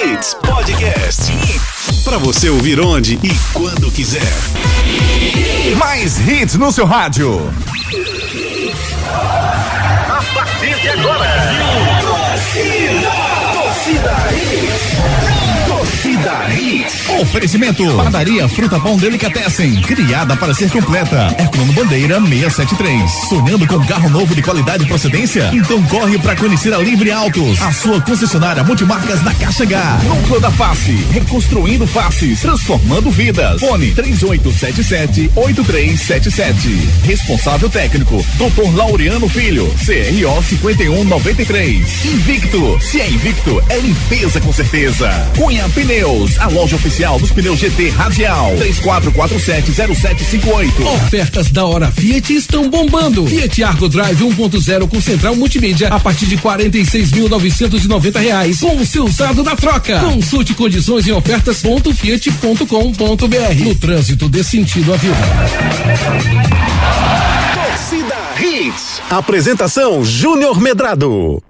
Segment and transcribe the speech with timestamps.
[0.00, 1.32] Hits Podcast.
[2.04, 4.22] Para você ouvir onde e quando quiser.
[5.76, 7.52] Mais hits no seu rádio.
[10.08, 11.28] A partir de agora.
[12.00, 13.10] Torcida,
[13.54, 14.67] torcida Hits.
[16.18, 17.08] Torcida Hits.
[17.20, 17.96] Oferecimento.
[17.96, 19.80] Padaria Fruta Pão Delicatessen.
[19.82, 21.34] Criada para ser completa.
[21.38, 23.10] Herculano Bandeira 673.
[23.28, 25.50] Sonhando com carro novo de qualidade e procedência?
[25.52, 27.60] Então corre para conhecer a Livre Autos.
[27.62, 30.00] A sua concessionária multimarcas na Caixa H.
[30.04, 30.92] Núcleo da Face.
[31.12, 32.40] Reconstruindo faces.
[32.40, 33.60] Transformando vidas.
[33.60, 36.88] Fone 3877 8377.
[37.04, 38.24] Responsável técnico.
[38.36, 38.74] Dr.
[38.74, 39.66] Laureano Filho.
[39.84, 42.04] CRO 5193.
[42.04, 42.78] Invicto.
[42.80, 45.08] Se é invicto, é limpeza com certeza.
[45.36, 45.68] Cunha
[46.08, 48.56] Pneus, a loja oficial dos pneus GT Radial.
[48.56, 50.86] 34470758.
[50.94, 53.26] Ofertas da hora Fiat estão bombando.
[53.26, 59.04] Fiat Argo Drive 1.0 com central multimídia a partir de 46.990 reais com o seu
[59.04, 60.00] usado na troca.
[60.00, 63.64] Consulte condições em ofertas.fiat.com.br.
[63.64, 65.14] No trânsito dê sentido à vida.
[67.54, 69.02] Torcida Hits.
[69.10, 71.42] Apresentação Júnior Medrado.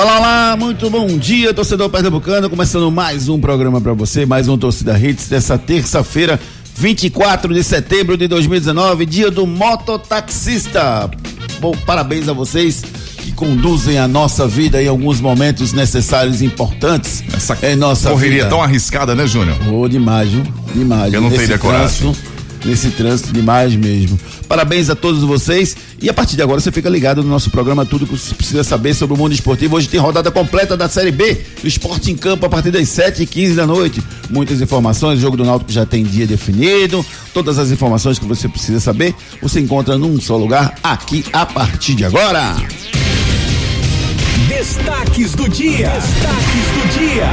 [0.00, 2.48] Olá, olá, muito bom dia, torcedor pernambucano.
[2.48, 6.38] Começando mais um programa para você, mais um Torcida Hits dessa terça-feira,
[6.76, 11.10] 24 de setembro de 2019, dia do mototaxista.
[11.58, 12.84] Bom, parabéns a vocês
[13.24, 18.44] que conduzem a nossa vida em alguns momentos necessários e importantes Essa em nossa correria
[18.44, 18.50] vida.
[18.50, 19.56] tão arriscada, né, Júnior?
[19.68, 20.44] Oh, demais, viu?
[20.76, 21.12] Demais.
[21.12, 22.14] Eu não Nesse teria coragem.
[22.64, 24.18] Nesse trânsito, demais mesmo.
[24.48, 25.76] Parabéns a todos vocês.
[26.00, 28.62] E a partir de agora você fica ligado no nosso programa, tudo que você precisa
[28.62, 29.76] saber sobre o mundo esportivo.
[29.76, 33.22] Hoje tem rodada completa da Série B, do Esporte em Campo, a partir das 7
[33.22, 34.02] e 15 da noite.
[34.30, 37.04] Muitas informações, o jogo do Náutico já tem dia definido.
[37.32, 41.94] Todas as informações que você precisa saber, você encontra num só lugar, aqui, a partir
[41.94, 42.54] de agora.
[44.48, 45.90] Destaques do dia.
[45.90, 47.28] Destaques do dia.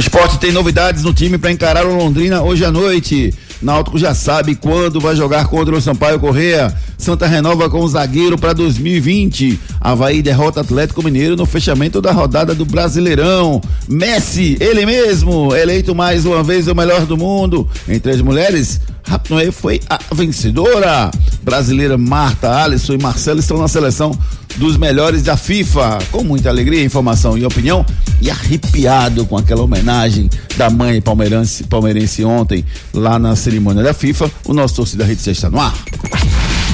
[0.00, 3.34] Esporte tem novidades no time para encarar o Londrina hoje à noite.
[3.60, 6.74] Náutico já sabe quando vai jogar contra o Sampaio Correia.
[7.00, 9.58] Santa renova com o zagueiro para 2020.
[9.80, 13.60] Havaí derrota Atlético Mineiro no fechamento da rodada do Brasileirão.
[13.88, 17.66] Messi, ele mesmo, eleito mais uma vez o melhor do mundo.
[17.88, 21.10] Entre as mulheres, Rapnoe foi a vencedora.
[21.42, 24.16] Brasileira Marta, Alisson e Marcelo estão na seleção
[24.56, 25.98] dos melhores da FIFA.
[26.10, 27.84] Com muita alegria, informação e opinião.
[28.20, 34.30] E arrepiado com aquela homenagem da mãe palmeirense, palmeirense ontem, lá na cerimônia da FIFA.
[34.44, 35.74] O nosso torcida rede está no ar.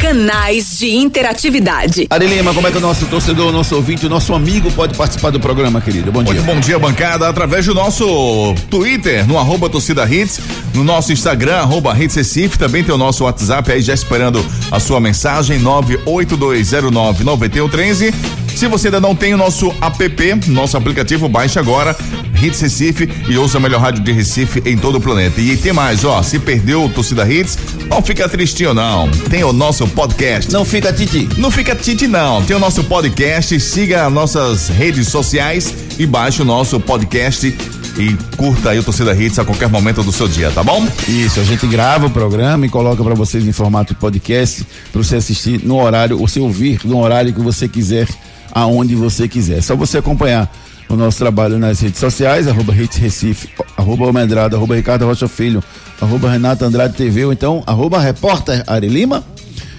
[0.00, 2.06] Canais de interatividade.
[2.10, 4.94] Ari Lima, como é que o nosso torcedor, o nosso ouvinte, o nosso amigo pode
[4.96, 6.12] participar do programa, querido?
[6.12, 6.34] Bom dia.
[6.34, 10.38] Muito bom dia, bancada, através do nosso Twitter, no arroba torcida hits,
[10.74, 14.78] no nosso Instagram, arroba hits Recife, também tem o nosso WhatsApp aí já esperando a
[14.78, 18.12] sua mensagem, 982099113.
[18.54, 21.94] Se você ainda não tem o nosso app, nosso aplicativo, baixe agora,
[22.42, 25.40] Hits Recife e ouça a melhor rádio de Recife em todo o planeta.
[25.40, 27.58] E tem mais, ó, se perdeu o Torcida Hits,
[27.88, 30.52] não fica tristinho não, tem o nosso podcast.
[30.52, 31.28] Não fica, Titi.
[31.38, 36.44] Não fica tite não, tem o nosso podcast, siga nossas redes sociais e baixe o
[36.44, 37.54] nosso podcast
[37.98, 40.86] e curta aí o Torcida Hits a qualquer momento do seu dia, tá bom?
[41.08, 45.02] Isso, a gente grava o programa e coloca para vocês em formato de podcast, para
[45.02, 48.06] você assistir no horário, ou você ouvir no horário que você quiser,
[48.52, 49.58] aonde você quiser.
[49.58, 50.50] É só você acompanhar
[50.88, 55.62] o nosso trabalho nas redes sociais, arroba Hits Recife, arroba Almendrado, arroba Ricardo Rocha Filho,
[56.00, 59.24] arroba Renato Andrade TV, ou então arroba repórter Ari Lima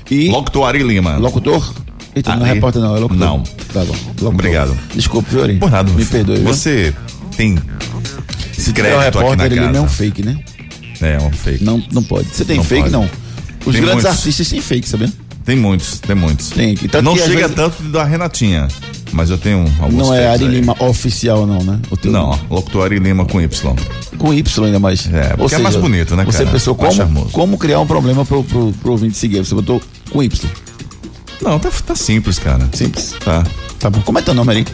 [0.09, 1.17] e Locutor Ari Lima.
[1.17, 1.73] locutor.
[2.15, 3.27] Eita, não é Ari- repórter não, é locutor.
[3.27, 3.39] Não.
[3.73, 3.93] Tá bom.
[3.93, 4.27] Locutor.
[4.33, 4.77] Obrigado.
[4.95, 5.57] Desculpe, Fiori.
[5.57, 5.91] Por nada.
[5.91, 6.37] Me perdoe.
[6.37, 6.47] viu?
[6.47, 6.93] Você
[7.35, 7.57] tem
[8.57, 9.71] Se crédito um aqui repórter, na ele casa.
[9.71, 10.39] não é um fake, né?
[11.01, 11.63] É, um fake.
[11.63, 12.27] Não, não pode.
[12.33, 12.93] Você tem Não fake, pode.
[12.93, 13.03] não?
[13.65, 14.05] Os Tem grandes muitos.
[14.05, 15.11] artistas têm fake, sabia?
[15.45, 16.49] Tem muitos, tem muitos.
[16.49, 18.67] Tem, tanto não chega vezes- tanto da Renatinha,
[19.11, 20.49] mas eu tenho alguns Não é Ari aí.
[20.51, 21.79] Lima oficial, não, né?
[22.05, 23.75] Não, locutor Ari Lima com Y.
[24.17, 25.07] Com Y ainda mais.
[25.13, 26.49] É, porque é mais bonito, né, Você cara?
[26.51, 27.29] pensou Mais como, charmoso.
[27.31, 29.37] como criar um problema pro, pro, pro ouvinte seguir.
[29.45, 29.81] Você botou
[30.17, 30.49] com Y.
[31.41, 32.67] Não, tá, tá simples, cara.
[32.73, 33.13] Simples.
[33.23, 33.43] Tá.
[33.79, 34.01] Tá bom.
[34.01, 34.67] Como é teu nome ali?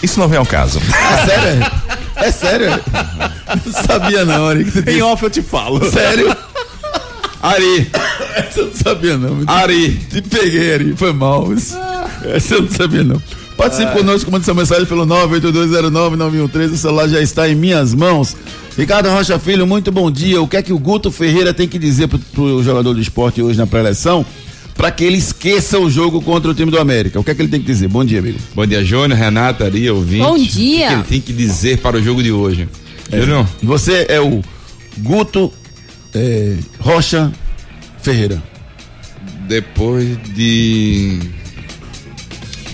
[0.00, 0.78] Isso não vem ao caso.
[0.78, 1.72] É sério?
[2.14, 2.84] É sério?
[3.64, 4.66] Não sabia não, Ari.
[4.86, 5.90] em off eu te falo.
[5.90, 6.36] Sério?
[7.42, 7.90] Ari.
[8.36, 9.42] Essa eu não sabia não.
[9.46, 9.96] Ari.
[10.08, 10.96] Te peguei, Ari.
[10.96, 11.48] Foi mal.
[12.24, 13.20] Essa eu não sabia não.
[13.58, 16.72] Participe conosco, mande sua mensagem pelo 982099113.
[16.72, 18.36] O celular já está em minhas mãos.
[18.76, 20.40] Ricardo Rocha Filho, muito bom dia.
[20.40, 23.42] O que é que o Guto Ferreira tem que dizer pro, pro jogador do esporte
[23.42, 24.24] hoje na pré-eleção
[24.76, 27.18] para que ele esqueça o jogo contra o time do América?
[27.18, 27.88] O que é que ele tem que dizer?
[27.88, 28.38] Bom dia, amigo.
[28.54, 30.22] Bom dia, Júnior, Renata, Ari, ouvinte.
[30.22, 30.86] Bom O dia.
[30.86, 32.68] que ele tem que dizer para o jogo de hoje?
[33.12, 34.40] Júnior, Você é o
[34.98, 35.52] Guto
[36.14, 37.32] eh, Rocha
[38.00, 38.40] Ferreira.
[39.48, 41.18] depois de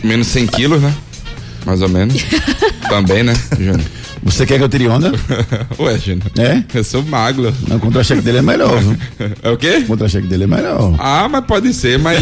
[0.05, 0.95] menos 100 quilos, né?
[1.67, 2.15] Mais ou menos.
[2.89, 3.81] Também, né, Júnior?
[4.23, 5.12] Você quer que eu tire onda?
[5.79, 6.23] Ué, Júnior.
[6.39, 6.62] É?
[6.75, 7.53] Eu sou magro.
[7.69, 8.97] Não, o contra-cheque dele é melhor, viu?
[9.43, 9.79] É o quê?
[9.83, 10.95] O contra-cheque dele é melhor.
[10.99, 12.19] Ah, mas pode ser, mas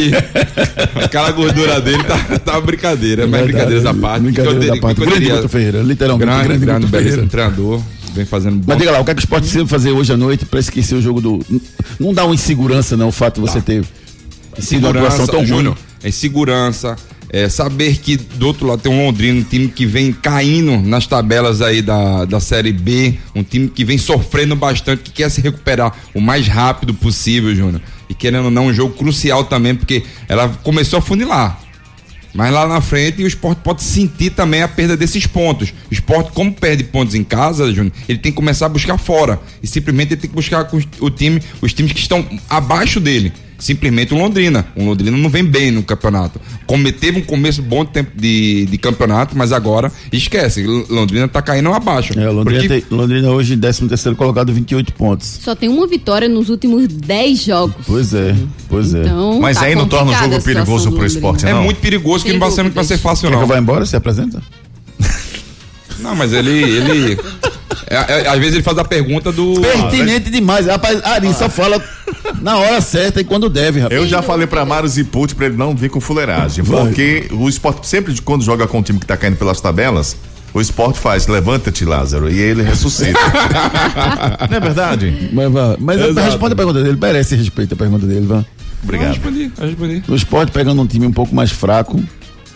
[1.05, 4.23] aquela gordura dele tá, tá uma brincadeira, mas brincadeiras à parte.
[4.25, 5.01] Brincadeira da parte.
[5.01, 6.27] Grande teria- Guto Ferreira, literalmente.
[6.27, 7.51] Grande, grande, grande, Guto belíssimo Ferreira.
[7.53, 7.83] treinador.
[8.15, 8.65] Vem fazendo bom.
[8.67, 10.61] Mas diga lá, o que é que o esporte precisa fazer hoje à noite pra
[10.61, 11.47] esquecer o jogo do.
[12.01, 13.85] Não dá uma insegurança, não, o fato de você ter
[14.59, 15.73] sido uma atuação tão ruim.
[16.03, 16.97] É segurança,
[17.31, 21.07] é saber que do outro lado tem um Londrina, um time que vem caindo nas
[21.07, 25.41] tabelas aí da, da Série B, um time que vem sofrendo bastante, que quer se
[25.41, 27.81] recuperar o mais rápido possível, Júnior.
[28.09, 31.59] E querendo ou não, um jogo crucial também, porque ela começou a funilar.
[32.35, 35.73] Mas lá na frente o esporte pode sentir também a perda desses pontos.
[35.91, 39.41] O esporte, como perde pontos em casa, Júnior, ele tem que começar a buscar fora.
[39.63, 40.69] E simplesmente ele tem que buscar
[41.01, 43.33] o time, os times que estão abaixo dele.
[43.63, 44.67] Simplesmente o Londrina.
[44.75, 46.41] O Londrina não vem bem no campeonato.
[46.67, 50.65] Come- Teve um começo bom de, tempo de, de campeonato, mas agora esquece.
[50.91, 52.13] Londrina tá caindo abaixo.
[52.19, 55.39] É, Londrina, Porque- tem- Londrina hoje, 13 terceiro colocado, 28 pontos.
[55.41, 57.77] Só tem uma vitória nos últimos 10 jogos.
[57.87, 58.35] Pois é,
[58.69, 59.03] pois é.
[59.03, 61.63] Então, Mas tá aí não torna o jogo perigoso pro esporte, É não.
[61.63, 63.43] muito perigoso que não vai ser, não vai ser fácil, Quer que não.
[63.43, 63.87] eu vá embora?
[63.87, 64.43] Se apresenta?
[66.01, 66.51] Não, mas ele.
[66.51, 67.19] ele
[67.87, 69.61] é- é- às vezes ele faz a pergunta do.
[69.61, 70.67] Pertinente demais.
[70.67, 71.83] Rapaz, Ari só fala
[72.41, 74.01] na hora certa e quando deve, rapaz.
[74.01, 76.65] Eu já falei pra Mário Ziput pra ele não vir com fuleiragem.
[76.65, 80.17] Porque o esporte, sempre de quando joga com um time que tá caindo pelas tabelas,
[80.55, 83.19] o esporte faz, levanta-te, Lázaro, e ele ressuscita.
[84.51, 85.31] não é verdade?
[85.33, 86.27] Mas, mas Exato.
[86.27, 88.37] responde a pergunta dele, merece respeito a pergunta dele, vá.
[88.37, 88.45] Eu
[88.85, 89.09] Obrigado.
[89.11, 90.03] respondi, eu respondi.
[90.09, 92.03] O esporte pegando um time um pouco mais fraco,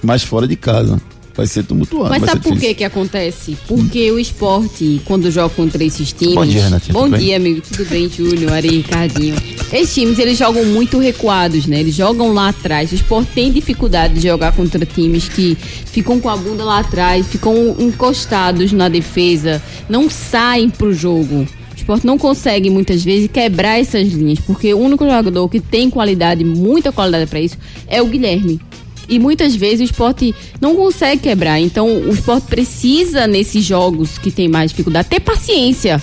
[0.03, 1.01] mais fora de casa.
[1.37, 2.09] Vai ser tumultuado.
[2.09, 3.59] Mas sabe por que que acontece?
[3.69, 6.35] Porque o esporte, quando joga contra esses times.
[6.35, 7.21] Bom dia, Renatinha, Bom tudo bem?
[7.21, 7.61] dia, amigo.
[7.61, 9.37] Tudo bem, Júnior, Ari, Ricardinho.
[9.71, 11.81] Esses times, eles jogam muito recuados, né?
[11.81, 12.91] Eles jogam lá atrás.
[12.91, 17.27] O esporte tem dificuldade de jogar contra times que ficam com a bunda lá atrás,
[17.27, 21.47] ficam encostados na defesa, não saem pro jogo.
[21.73, 25.91] O esporte não consegue muitas vezes quebrar essas linhas, porque o único jogador que tem
[25.91, 28.59] qualidade, muita qualidade para isso, é o Guilherme.
[29.09, 31.61] E muitas vezes o esporte não consegue quebrar.
[31.61, 36.03] Então o esporte precisa, nesses jogos que tem mais dificuldade, ter paciência.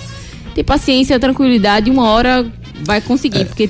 [0.54, 2.46] Ter paciência, tranquilidade, uma hora
[2.84, 3.44] vai conseguir, É.
[3.44, 3.68] porque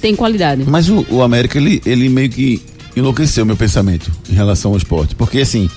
[0.00, 0.64] tem qualidade.
[0.66, 2.60] Mas o, o América, ele, ele meio que
[2.94, 5.14] enlouqueceu meu pensamento em relação ao esporte.
[5.14, 5.68] Porque assim,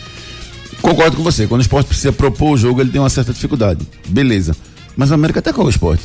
[0.81, 3.85] concordo com você, quando o esporte precisa propor o jogo, ele tem uma certa dificuldade.
[4.07, 4.55] Beleza.
[4.95, 6.03] Mas o América atacou o esporte.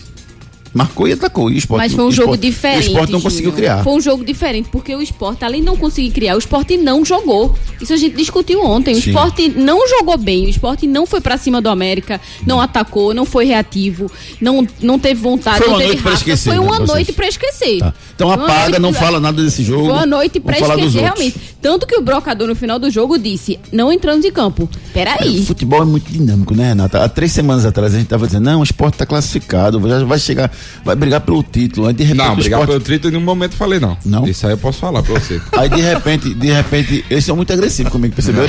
[0.74, 1.50] Marcou e atacou.
[1.50, 2.86] E o esporte, Mas foi um jogo esporte- diferente.
[2.88, 3.56] O esporte não conseguiu Júnior.
[3.70, 3.84] criar.
[3.84, 7.04] Foi um jogo diferente, porque o esporte, além de não conseguir criar, o esporte não
[7.04, 7.54] jogou.
[7.80, 8.92] Isso a gente discutiu ontem.
[8.94, 9.10] O Sim.
[9.10, 10.46] esporte não jogou bem.
[10.46, 14.10] O esporte não foi pra cima do América, não atacou, não foi reativo,
[14.40, 16.16] não, não teve vontade, Foi não teve raça.
[16.16, 16.88] esquecer, Foi né, uma vocês?
[16.88, 17.78] noite pra esquecer.
[17.78, 17.94] Tá.
[18.14, 19.84] Então uma apaga, noite não fala nada desse jogo.
[19.84, 21.36] Foi uma noite dos esquecer, realmente.
[21.64, 24.64] Tanto que o brocador no final do jogo disse: não entramos em campo.
[24.64, 25.42] O Peraí.
[25.46, 27.02] futebol é muito dinâmico, né, Renata?
[27.02, 30.18] Há três semanas atrás a gente tava dizendo, não, o esporte tá classificado, já vai
[30.18, 30.52] chegar,
[30.84, 31.86] vai brigar pelo título.
[31.86, 32.68] Aí de repente Não, o brigar esporte...
[32.68, 33.96] pelo trito em nenhum momento falei, não.
[34.04, 34.26] Não?
[34.28, 35.40] Isso aí eu posso falar pra você.
[35.52, 38.44] Aí de repente, de repente, eles são muito agressivos comigo, percebeu?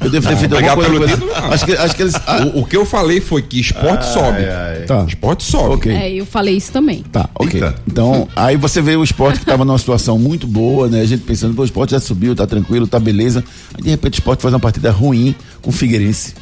[0.00, 0.90] Eu devo ter feito alguma brigar coisa.
[0.92, 1.52] pelo título, não.
[1.52, 2.14] Acho que, acho que eles.
[2.26, 4.38] ah, O, o que eu falei foi que esporte sobe.
[4.86, 5.04] tá.
[5.08, 5.74] Esporte sobe.
[5.74, 5.92] Ok.
[5.92, 7.02] É, eu falei isso também.
[7.10, 7.54] Tá, ok.
[7.60, 7.74] Eita.
[7.90, 11.00] Então, aí você vê o esporte que estava numa situação muito boa, né?
[11.00, 13.42] A gente pensando, pô, o esporte já subiu, tá tranquilo, tá beleza.
[13.74, 16.34] Aí de repente o esporte faz uma partida ruim com o Figueirense.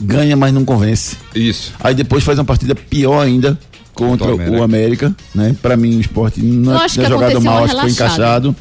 [0.00, 1.16] Ganha, mas não convence.
[1.34, 1.72] Isso.
[1.80, 3.58] Aí depois faz uma partida pior ainda
[3.94, 5.56] contra Contra o o América, né?
[5.60, 8.54] Pra mim o esporte não é jogado mal, acho que foi encaixado.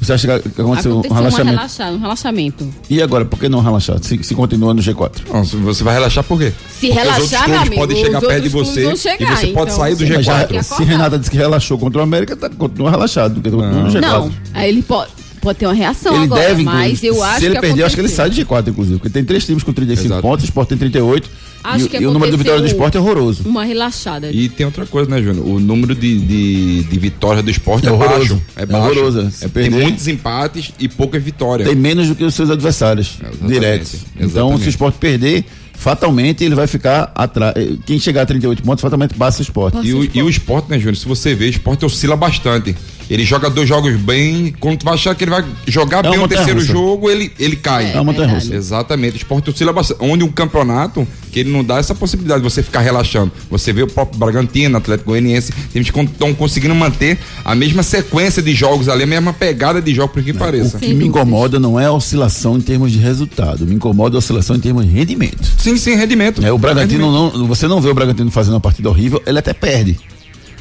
[0.00, 1.56] Você acha que aconteceu, um Aconteceu uma relaxamento?
[1.56, 2.74] relaxa, um relaxamento.
[2.88, 3.98] E agora, por que não relaxar?
[4.02, 5.22] Se, se continua no G4.
[5.32, 6.52] Não, se você vai relaxar por quê?
[6.68, 8.96] Se Porque relaxar, os outros meu clubes amigo, podem chegar perto de você vão e
[8.98, 10.48] chegar, você pode então sair do você Mas já- G4.
[10.48, 10.84] tem que se.
[10.84, 14.00] Renata disse que relaxou contra o América, tá, continua relaxado, continua no G4.
[14.02, 15.10] Não, aí ele pode,
[15.46, 17.86] pode ter uma reação Ele agora, deve, mas eu acho Se ele que perder, eu
[17.86, 18.98] acho que ele sai de G4, inclusive.
[18.98, 20.22] Porque tem três times com 35 Exato.
[20.22, 21.30] pontos, o Sport tem 38.
[21.64, 23.42] Acho e, que e o número de vitórias do Sport é horroroso.
[23.44, 24.30] Uma relaxada.
[24.30, 25.46] E tem outra coisa, né, Júnior?
[25.46, 28.34] O número de, de, de vitórias do esporte É é, horroroso.
[28.34, 28.42] baixo.
[28.56, 28.86] É É baixo.
[28.86, 29.30] horroroso.
[29.30, 31.68] Se É, tem muitos empates e poucas vitórias.
[31.68, 33.94] Tem menos do que os seus adversários Exatamente, diretos.
[34.20, 37.54] Então, se o Sport perder, fatalmente ele vai ficar atrás.
[37.84, 39.74] Quem chegar a 38 pontos, fatalmente passa o Sport.
[39.74, 40.22] Passa E o, e esporte.
[40.22, 40.96] o esporte, né, Júnior?
[40.96, 42.76] Se você vê, o esporte oscila bastante.
[43.08, 46.18] Ele joga dois jogos bem, quando tu vai achar que ele vai jogar É bem
[46.18, 46.72] o terceiro montanha-russa.
[46.72, 47.92] jogo, ele, ele cai.
[47.92, 48.52] É uma montanha-russa.
[48.54, 49.98] Exatamente, o esporte oscila bastante.
[50.02, 53.30] Onde um campeonato que ele não dá essa possibilidade de você ficar relaxando.
[53.48, 58.42] Você vê o próprio Bragantino, Atlético Goianiense, times que estão conseguindo manter a mesma sequência
[58.42, 60.76] de jogos ali, a mesma pegada de jogo, por que pareça.
[60.76, 64.18] O que me incomoda não é a oscilação em termos de resultado, me incomoda a
[64.18, 65.44] oscilação em termos de rendimento.
[65.58, 66.44] Sim, sim, rendimento.
[66.44, 67.38] É, o Bragantino Rendimento.
[67.38, 69.96] não, você não vê o Bragantino fazendo uma partida horrível, ele até perde.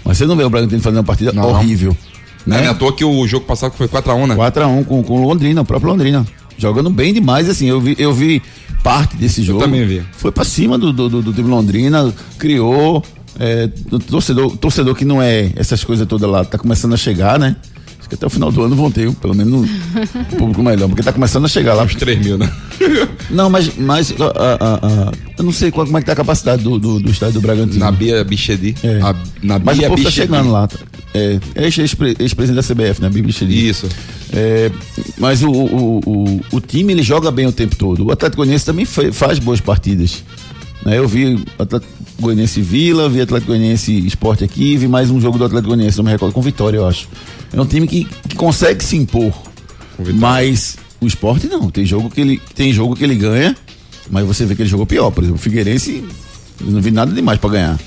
[0.03, 1.49] Mas você não vê o Bragantino fazendo uma partida Não.
[1.49, 1.95] horrível.
[2.45, 2.67] Não é Né?
[2.69, 4.35] à toa que o jogo passado foi 4x1, né?
[4.35, 6.25] 4x1 com, com o Londrina, o próprio Londrina.
[6.57, 8.41] Jogando bem demais, assim, eu vi, eu vi
[8.83, 9.59] parte desse jogo.
[9.59, 10.03] também vi.
[10.13, 13.03] Foi pra cima do, do, do, do time Londrina, criou.
[13.37, 13.67] É,
[14.09, 17.57] torcedor, torcedor que não é essas coisas todas lá, tá começando a chegar, né?
[18.15, 19.67] Que até o final do ano vão ter, pelo menos
[20.15, 21.83] um público melhor, porque tá começando a chegar lá.
[21.83, 22.49] Uns 3 mil, né?
[23.29, 26.15] Não, mas, mas a- a- a- eu não sei qual, como é que tá a
[26.15, 27.79] capacidade do, do, do estádio do Bragantino.
[27.79, 28.73] Na Bia Bichedi.
[28.83, 28.99] É.
[29.01, 30.27] A- Na Mas o Bia povo tá Bichedi.
[30.27, 30.67] chegando lá.
[31.13, 33.09] É, ex-pre- ex-presidente da CBF, né?
[33.09, 33.67] Bibi Xeri.
[33.69, 33.87] Isso.
[34.33, 34.69] É,
[35.17, 38.05] mas o, o, o, o time ele joga bem o tempo todo.
[38.05, 40.23] O Atlético Goianiense também fa- faz boas partidas.
[40.85, 40.99] Né?
[40.99, 45.45] Eu vi Atlético Goianiense Vila, vi Atlético Goianiense Esporte aqui, vi mais um jogo do
[45.45, 47.09] Atlético Goianiense, não me recordo, com vitória, eu acho.
[47.51, 49.33] É um time que, que consegue se impor.
[50.13, 51.69] Mas o esporte não.
[51.69, 53.55] Tem jogo que ele, tem jogo que ele ganha,
[54.09, 55.09] mas você vê que ele jogou pior.
[55.11, 56.03] Por exemplo, o Figueirense,
[56.61, 57.79] eu não vi nada demais pra ganhar.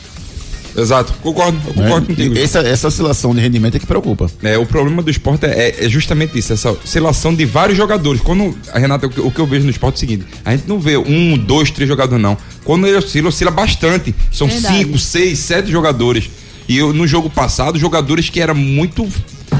[0.80, 2.14] Exato, concordo, eu concordo né?
[2.14, 2.38] contigo.
[2.38, 4.30] Essa, essa oscilação de rendimento é que preocupa.
[4.42, 8.20] É, o problema do esporte é, é justamente isso, essa oscilação de vários jogadores.
[8.20, 10.52] Quando, a Renata, o que, o que eu vejo no esporte é o seguinte: a
[10.52, 12.36] gente não vê um, dois, três jogadores, não.
[12.64, 14.14] Quando ele oscila, oscila bastante.
[14.30, 14.78] São Verdade.
[14.78, 16.30] cinco, seis, sete jogadores.
[16.68, 19.08] E eu, no jogo passado, jogadores que era muito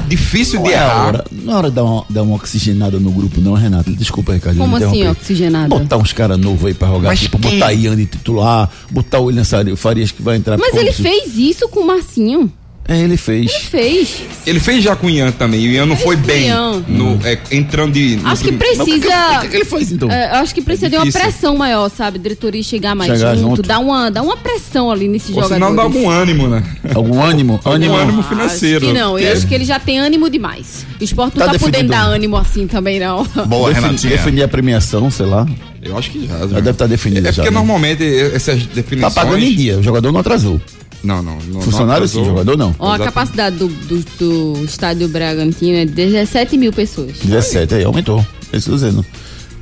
[0.07, 1.05] difícil Não de é errar.
[1.07, 3.91] hora, não é hora de dar uma, dar uma oxigenada no grupo, não, Renato.
[3.93, 4.57] Desculpa, Ricardo.
[4.57, 5.67] Como assim, oxigenada?
[5.69, 7.59] Botar uns caras novos aí pra jogar, Mas tipo, quem?
[7.59, 9.43] botar Ian de titular, botar o William
[9.75, 10.57] Farias que vai entrar.
[10.57, 12.51] Mas ele fez isso com o Marcinho.
[12.89, 13.51] É, ele fez.
[13.53, 14.15] Fez.
[14.47, 15.59] Ele fez já com o Ian também.
[15.67, 16.49] O Ian não foi bem
[16.87, 18.15] no, é, entrando de.
[18.15, 19.37] no Acho que prim- Mas o que, que- precisa.
[19.37, 20.11] o que, que ele faz então?
[20.11, 22.17] É, acho que precisa de uma pressão maior, sabe?
[22.17, 23.61] Diretoria chegar mais Chegar junto, junto.
[23.61, 25.53] Dar, uma, dar uma pressão ali nesse jogador.
[25.53, 26.63] senão dá algum ânimo, né?
[26.95, 27.59] Algum ânimo?
[27.63, 27.95] ânimo.
[27.95, 28.77] ânimo financeiro.
[28.85, 30.83] Acho que não, eu acho que ele já tem ânimo demais.
[30.99, 33.23] O esporte não Tá tá, podendo dar ânimo assim também, não.
[33.45, 34.11] Boa, Defini- Renatinha.
[34.13, 35.47] Definir a premiação, sei lá.
[35.83, 36.39] Eu acho que já.
[36.39, 37.27] Já deve estar definido.
[37.27, 37.57] É já, porque né?
[37.59, 38.03] normalmente
[38.33, 39.13] essas Tá definições.
[39.13, 39.77] pagando em dia.
[39.77, 40.59] O jogador não atrasou.
[41.03, 41.37] Não, não.
[41.47, 42.75] não Funcionário não sim, jogador não.
[42.77, 47.17] Ó, a capacidade do, do, do estádio Bragantino é 17 mil pessoas.
[47.23, 48.25] 17, aí aumentou.
[48.51, 49.05] Isso dizendo.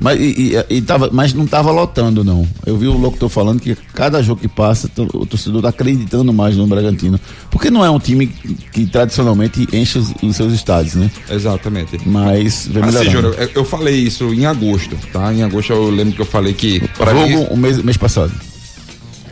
[0.00, 2.46] Mas, e, e- e tava, mas não tava lotando, não.
[2.64, 6.56] Eu vi o locutor falando que cada jogo que passa, o torcedor tá acreditando mais
[6.56, 7.18] no Bragantino.
[7.50, 11.10] Porque não é um time que, que tradicionalmente enche os, os seus estádios, né?
[11.28, 11.98] Exatamente.
[12.06, 13.10] Mas vem Mas, assim.
[13.10, 15.34] Júnior, eu, eu falei isso em agosto, tá?
[15.34, 16.78] Em agosto eu lembro que eu falei que.
[16.78, 18.30] Jogo mim, o mês, mês passado.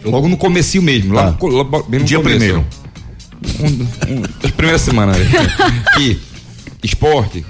[0.07, 1.39] Logo no comecinho mesmo, lá, Tá.
[1.47, 2.39] no lá bem no Dia começo.
[2.39, 2.67] primeiro.
[3.61, 5.17] Um, um, as primeiras semanas.
[5.19, 5.25] né?
[5.97, 6.19] que
[6.83, 7.45] esporte,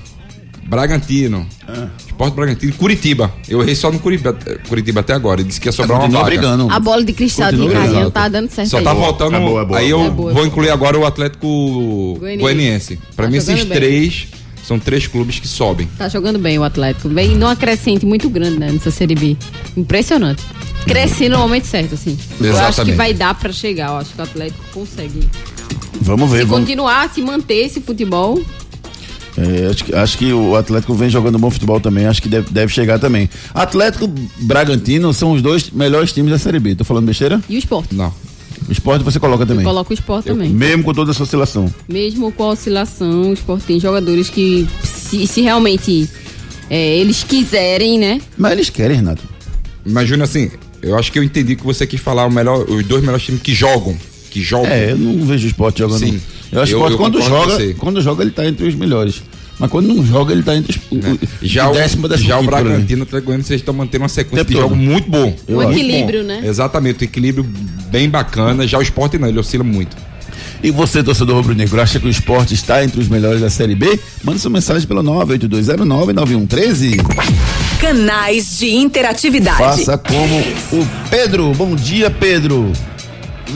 [0.64, 1.86] Bragantino, Ah.
[2.06, 3.32] esporte Bragantino e Curitiba.
[3.48, 4.36] Eu errei só no Curitiba,
[4.68, 5.40] Curitiba até agora.
[5.40, 6.36] Ele disse que ia sobrar uma Continua vaga.
[6.36, 6.68] brigando.
[6.72, 8.84] A bola de cristal de Ricardinho tá dando certo Só aí.
[8.84, 9.36] tá faltando.
[9.36, 9.78] É boa, é boa.
[9.78, 12.42] aí eu É boa, é vou incluir agora o Atlético Goianiense.
[12.42, 12.98] Goianiense.
[13.14, 13.66] Pra Tá mim, esses bem.
[13.78, 14.26] três
[14.66, 15.88] são três clubes que sobem.
[15.96, 17.08] Tá jogando bem o Atlético.
[17.08, 19.36] Vem numa crescente muito grande, né, nessa Série B.
[19.76, 20.42] Impressionante.
[20.84, 22.18] Crescendo no momento certo, assim.
[22.40, 22.96] Eu acho que Exatamente.
[22.96, 23.90] vai dar pra chegar.
[23.90, 25.20] Eu acho que o Atlético consegue.
[26.00, 26.38] Vamos ver.
[26.38, 28.42] Se Vamos, continuar, se manter esse futebol,
[29.36, 32.06] é, acho, que, acho que o Atlético vem jogando bom futebol também.
[32.06, 33.30] Acho que deve, deve chegar também.
[33.54, 36.74] Atlético Bragantino são os dois melhores times da Série B.
[36.74, 37.40] Tô falando besteira?
[37.48, 37.94] e o esporte.
[37.94, 38.12] Não.
[38.68, 39.64] O esporte você coloca também.
[39.64, 40.48] Coloca o esporte também.
[40.50, 41.72] Mesmo com toda essa oscilação.
[41.88, 46.08] Mesmo com a oscilação, o esporte tem jogadores que, se, se realmente
[46.70, 48.20] é, eles quiserem, né?
[48.36, 49.22] Mas eles querem, Renato.
[49.84, 50.50] Mas, Júnior, assim,
[50.82, 53.40] eu acho que eu entendi que você quis falar o melhor, os dois melhores times
[53.42, 53.96] que jogam.
[54.30, 54.70] Que jogam.
[54.70, 56.00] É, eu não vejo o esporte jogando.
[56.00, 56.20] Sim.
[56.52, 58.74] Eu acho que Eu- o esporte eu quando joga, quando joga ele tá entre os
[58.74, 59.22] melhores.
[59.58, 61.12] Mas quando não joga ele tá entre os né?
[61.42, 62.46] o- Já, o, décimo, décimo já o ali.
[62.46, 64.62] Bragantino e o Atlético vocês estão mantendo uma sequência Tempo de todo.
[64.70, 65.34] jogo muito bom.
[65.48, 65.70] Eu Um acho.
[65.78, 66.26] equilíbrio, Bom.
[66.26, 66.42] né?
[66.44, 67.46] Exatamente, um equilíbrio
[67.86, 68.66] bem bacana.
[68.66, 69.96] Já o esporte não, ele oscila muito.
[70.62, 74.00] E você, torcedor rubro-negro, acha que o esporte está entre os melhores da Série B?
[74.24, 77.00] Manda sua mensagem pelo 982099113.
[77.80, 79.58] Canais de interatividade.
[79.58, 80.38] Faça como
[80.72, 81.52] o Pedro.
[81.52, 82.72] Bom dia, Pedro.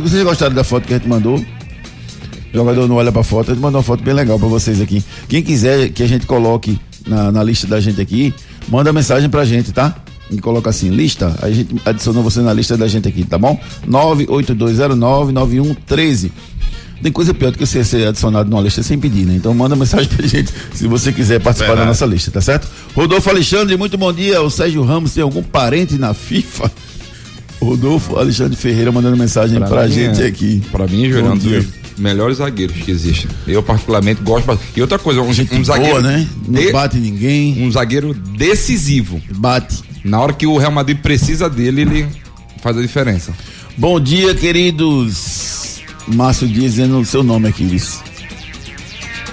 [0.03, 1.37] Vocês gostaram da foto que a gente mandou?
[1.39, 1.45] O
[2.57, 5.03] jogador não olha pra foto, a gente mandou uma foto bem legal pra vocês aqui.
[5.29, 8.35] Quem quiser que a gente coloque na, na lista da gente aqui,
[8.69, 9.95] manda mensagem pra gente, tá?
[10.31, 13.59] E coloca assim, lista, a gente adicionou você na lista da gente aqui, tá bom?
[13.89, 16.31] 982099113.
[17.03, 19.35] Tem coisa pior do que você ser adicionado numa lista sem pedir, né?
[19.35, 21.89] Então manda mensagem pra gente se você quiser participar da Verdade.
[21.89, 22.69] nossa lista, tá certo?
[22.95, 24.43] Rodolfo Alexandre, muito bom dia.
[24.43, 26.71] O Sérgio Ramos tem algum parente na FIFA?
[27.61, 30.63] Rodolfo Alexandre Ferreira mandando mensagem pra, mim, gente é- aqui.
[30.71, 31.67] Pra mim, dos
[31.99, 33.31] melhores zagueiros que existem.
[33.47, 34.59] Eu, particularmente, gosto.
[34.77, 36.01] E outra coisa, um, Gente um zagueiro.
[36.01, 36.27] boa, né?
[36.47, 39.21] Não de- bate ninguém, um zagueiro decisivo.
[39.37, 39.89] bate.
[40.05, 42.07] Na hora que o Real Madrid precisa dele, ele
[42.63, 43.33] faz a diferença.
[43.77, 45.81] Bom dia, queridos.
[46.07, 48.01] Márcio Dias dizendo o seu nome aqui, Iris.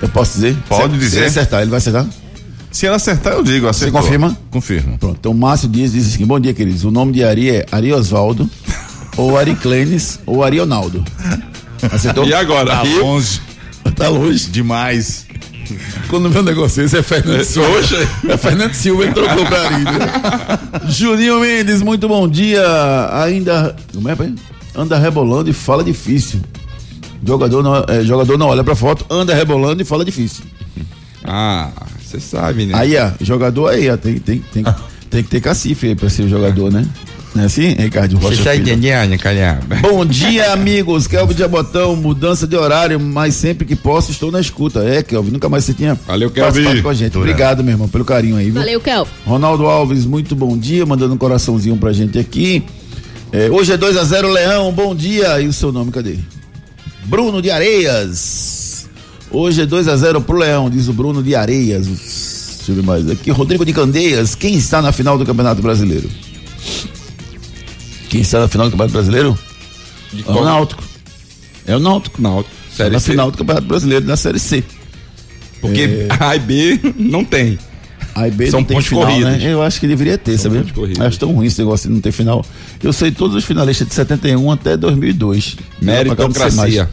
[0.01, 0.55] Eu posso dizer?
[0.67, 1.09] Pode Se- dizer.
[1.09, 2.05] Se ele acertar, ele vai acertar?
[2.71, 3.67] Se ela acertar, eu digo.
[3.67, 4.01] Acertou.
[4.01, 4.37] confirma?
[4.51, 4.97] Confirmo.
[4.99, 5.17] Pronto.
[5.19, 6.83] Então, Márcio Dias diz assim: Bom dia, queridos.
[6.83, 8.47] O nome de Ari é Ari Osvaldo,
[9.17, 11.03] ou Ari Clênis, ou Ari Ronaldo.
[11.91, 12.25] Acertou?
[12.27, 12.71] E agora?
[12.71, 13.41] Tá longe
[13.95, 14.47] Tá longe.
[14.49, 15.25] demais.
[16.09, 17.69] Quando um negócio esse é Fernando Silva.
[18.29, 20.59] É Fernando Silva, ele trocou pra né?
[20.89, 22.63] Juninho Mendes, muito bom dia.
[23.23, 23.75] Ainda.
[23.93, 24.33] Como é, pai?
[24.75, 26.39] Anda rebolando e fala difícil.
[27.25, 30.43] Jogador não, é, jogador não olha pra foto, anda rebolando e fala difícil.
[31.23, 32.73] Ah, você sabe, né?
[32.75, 34.63] Aí, ó, jogador aí, ó, tem, tem, tem,
[35.09, 36.87] tem que ter cacife aí pra ser jogador, né?
[37.37, 38.63] Não é assim, Ricardo Você tá Filho?
[38.63, 39.75] entendendo, calhaba?
[39.75, 41.05] Bom dia, amigos.
[41.05, 44.79] Kelvin de Abotão, mudança de horário, mas sempre que posso estou na escuta.
[44.79, 46.51] É, Kelvin, nunca mais você tinha Valeu, Kelvin.
[46.51, 47.15] participado com a gente.
[47.15, 48.55] Obrigado, meu irmão, pelo carinho aí, viu?
[48.55, 49.07] Valeu, Kel.
[49.23, 52.63] Ronaldo Alves, muito bom dia, mandando um coraçãozinho pra gente aqui.
[53.31, 55.39] É, hoje é 2 a 0 Leão, bom dia.
[55.39, 56.15] E o seu nome, cadê?
[57.05, 58.87] Bruno de Areias.
[59.29, 61.85] Hoje é 2 a 0 pro Leão, diz o Bruno de Areias.
[61.85, 63.29] Deixa eu ver mais aqui.
[63.29, 66.09] Rodrigo de Candeias, quem está na final do Campeonato Brasileiro?
[68.09, 69.37] Quem está na final do Campeonato Brasileiro?
[70.13, 70.83] De É o Náutico.
[71.65, 72.21] É o Náutico.
[72.21, 72.55] Náutico.
[72.71, 73.11] Série na C.
[73.11, 74.63] final do Campeonato Brasileiro, na Série C.
[75.59, 77.57] Porque A e B não tem.
[78.15, 79.31] A e B São não tem pontos final, corridos.
[79.31, 79.53] né?
[79.53, 80.51] Eu acho que deveria ter, São.
[80.99, 82.45] Acho tão ruim esse negócio de não ter final.
[82.81, 85.57] Eu sei todos os finalistas de 71 até 2002.
[85.81, 86.89] Meritocracia.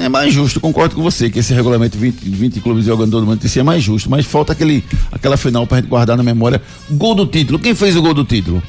[0.00, 3.40] É mais justo, concordo com você, que esse regulamento 20, 20 clubes jogando todo mundo
[3.44, 6.60] é mais justo, mas falta aquele, aquela final pra gente guardar na memória.
[6.90, 7.58] Gol do título.
[7.58, 8.60] Quem fez o gol do título?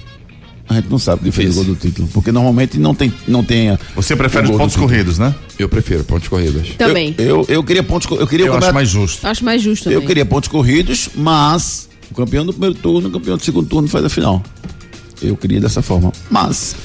[0.72, 3.44] A gente não sabe quem fez o gol do título, porque normalmente não tem, não
[3.44, 5.34] tem a- Você prefere os pontos corridos, né?
[5.60, 6.70] Eu prefiro pontos corridos.
[6.78, 7.14] Também.
[7.18, 9.28] Eu, eu, eu queria pontos, eu queria o Eu acho mais justo.
[9.28, 10.00] Acho mais justo também.
[10.00, 13.88] Eu queria pontos corridos, mas o campeão do primeiro turno, o campeão do segundo turno
[13.88, 14.42] faz a final.
[15.22, 16.12] Eu queria dessa forma.
[16.32, 16.76] Mas,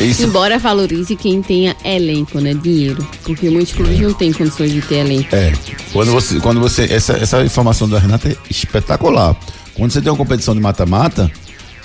[0.00, 2.54] isso Embora valorize quem tenha elenco, né?
[2.54, 3.06] Dinheiro.
[3.24, 5.34] Porque muitos clubes não têm condições de ter elenco.
[5.34, 5.52] é.
[5.92, 6.40] Quando você.
[6.40, 9.36] Quando você essa, essa informação da Renata é espetacular.
[9.74, 11.30] Quando você tem uma competição de mata-mata,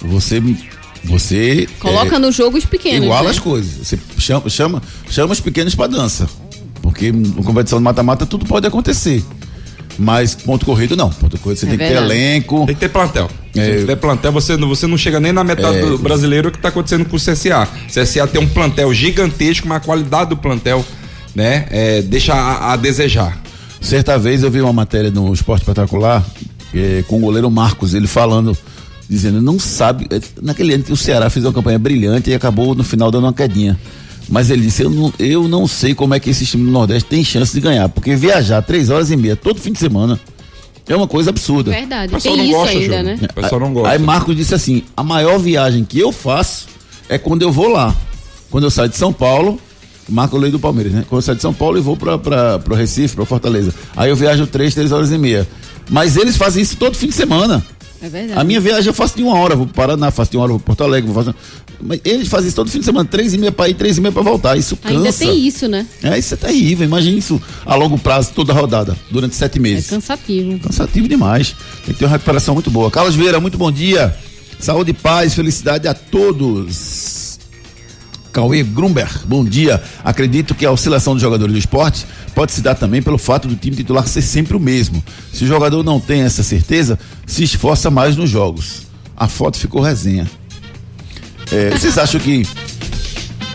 [0.02, 0.42] você.
[1.04, 1.68] Você.
[1.80, 3.04] Coloca é, no jogo os pequenos.
[3.06, 3.30] Iguala né?
[3.32, 3.88] as coisas.
[3.88, 6.28] Você chama, chama, chama os pequenos pra dança.
[6.82, 9.24] Porque na competição de mata-mata tudo pode acontecer.
[9.98, 11.10] Mas ponto corrido não.
[11.10, 12.14] Ponto corrido você É tem que ter verdade.
[12.14, 12.66] elenco.
[12.66, 13.30] Tem que ter plantel.
[13.54, 13.68] Se É.
[13.72, 15.82] não tiver plantel, você, não- você não chega nem na metade É.
[15.82, 17.68] do brasileiro que está acontecendo com o CSA.
[17.88, 20.86] O CSA tem um plantel gigantesco, mas a qualidade do plantel,
[21.36, 23.38] né, é, deixa a, a desejar.
[23.82, 26.24] Certa vez eu vi uma matéria no Esporte Espetacular
[26.74, 28.56] eh, com o goleiro Marcos, ele falando,
[29.10, 30.08] dizendo, não sabe.
[30.12, 33.24] eh, Naquele ano que o Ceará fez uma campanha brilhante e acabou no final dando
[33.26, 33.78] uma quedinha.
[34.30, 37.10] Mas ele disse: eu não, eu não sei como é que esse time do Nordeste
[37.10, 40.20] tem chance de ganhar, porque viajar três horas e meia todo fim de semana
[40.88, 41.72] é uma coisa absurda.
[41.72, 42.12] Verdade.
[42.14, 43.20] O pessoal Tem não isso gosta, ainda, né?
[43.30, 43.90] O pessoal não gosta.
[43.90, 46.68] Aí Marcos disse assim: a maior viagem que eu faço
[47.10, 47.96] é quando eu vou lá.
[48.52, 49.60] Quando eu saio de São Paulo,
[50.08, 51.06] Marco Lei do Palmeiras, né?
[51.08, 53.74] Quando eu saio de São Paulo e vou para o Recife, para Fortaleza.
[53.96, 55.48] Aí eu viajo três, três horas e meia.
[55.90, 57.64] Mas eles fazem isso todo fim de semana.
[58.02, 58.40] É verdade.
[58.40, 60.52] A minha viagem eu faço de uma hora, vou para Paraná, faço de uma hora,
[60.52, 61.36] vou para Porto Alegre, vou fazer.
[61.82, 64.02] Mas eles fazem isso todo fim de semana, três e meia para ir, três e
[64.02, 64.58] meia para voltar.
[64.58, 64.96] Isso cansa.
[64.96, 65.86] Ainda tem isso, né?
[66.04, 66.86] É, isso é terrível.
[66.86, 69.90] Imagina isso a longo prazo, toda a rodada, durante sete É meses.
[69.90, 70.60] cansativo.
[70.60, 71.56] Cansativo demais.
[71.86, 72.90] Tem que ter uma recuperação muito boa.
[72.92, 74.16] Carlos Vieira, muito bom dia.
[74.60, 77.19] Saúde, paz, felicidade a todos.
[78.32, 79.82] Cauê Grumber, bom dia.
[80.04, 83.56] Acredito que a oscilação dos jogadores do esporte pode se dar também pelo fato do
[83.56, 85.04] time titular ser sempre o mesmo.
[85.34, 88.84] Se o jogador não tem essa certeza, se esforça mais nos jogos.
[89.18, 90.30] A foto ficou resenha.
[91.52, 92.46] É, vocês acham que,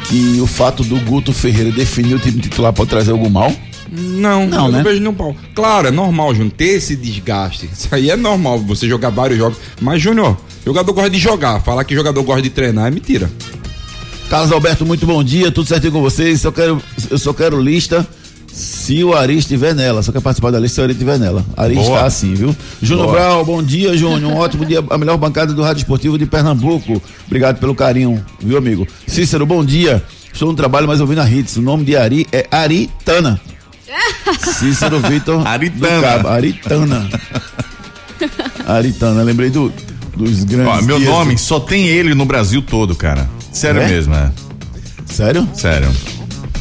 [0.09, 3.53] que o fato do Guto Ferreira definir o time titular pode trazer algum mal?
[3.91, 4.79] Não, Não, eu né?
[4.79, 5.37] não vejo nenhum pau.
[5.55, 7.71] Claro, é normal, Júnior, ter esse desgaste.
[7.73, 9.57] Isso aí é normal, você jogar vários jogos.
[9.81, 11.61] Mas, Júnior, jogador gosta de jogar.
[11.61, 13.31] Falar que jogador gosta de treinar é mentira.
[14.35, 16.41] Carlos Alberto, muito bom dia, tudo certinho com vocês.
[16.41, 18.05] Só quero, eu só quero lista
[18.53, 20.03] se o Ari estiver nela.
[20.03, 21.47] Só quer participar da lista se o Ari estiver nela.
[21.57, 21.87] Ari Boa.
[21.87, 22.57] está assim, viu?
[22.83, 23.13] Júnior.
[23.13, 24.33] Brau, bom dia, Júnior.
[24.33, 24.83] Um ótimo dia.
[24.91, 27.01] A melhor bancada do Rádio Esportivo de Pernambuco.
[27.29, 28.89] Obrigado pelo carinho, viu, amigo?
[29.07, 30.03] Cícero, bom dia.
[30.33, 31.57] Estou no trabalho, mas ouvindo a Hits.
[31.59, 33.41] O nome de Ari é Aritana.
[34.59, 35.47] Cícero Vitor.
[35.47, 36.29] Aritana.
[36.29, 37.09] Aritana.
[38.67, 39.73] Aritana, lembrei do,
[40.17, 40.73] dos grandes.
[40.73, 43.29] Ó, meu dias nome do- só tem ele no Brasil todo, cara.
[43.53, 43.89] Sério É?
[43.89, 44.31] mesmo, é.
[45.07, 45.49] Sério?
[45.55, 45.89] Sério.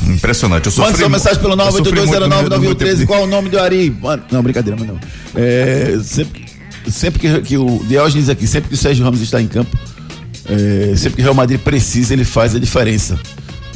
[0.08, 0.68] Impressionante.
[0.68, 2.28] Eu Manda sofri sua mu- mensagem pelo eu sofri muito no meu- no
[2.60, 2.96] meu 982099113.
[3.00, 3.96] tempo Qual o nome do Ari?
[4.02, 5.00] Mano, Não, brincadeira, mas não.
[5.36, 6.44] É, sempre
[6.92, 9.76] sempre que, que o Diógenes aqui, sempre que o Sérgio Ramos está em campo,
[10.46, 13.18] é, sempre que o Real Madrid precisa, ele faz a diferença.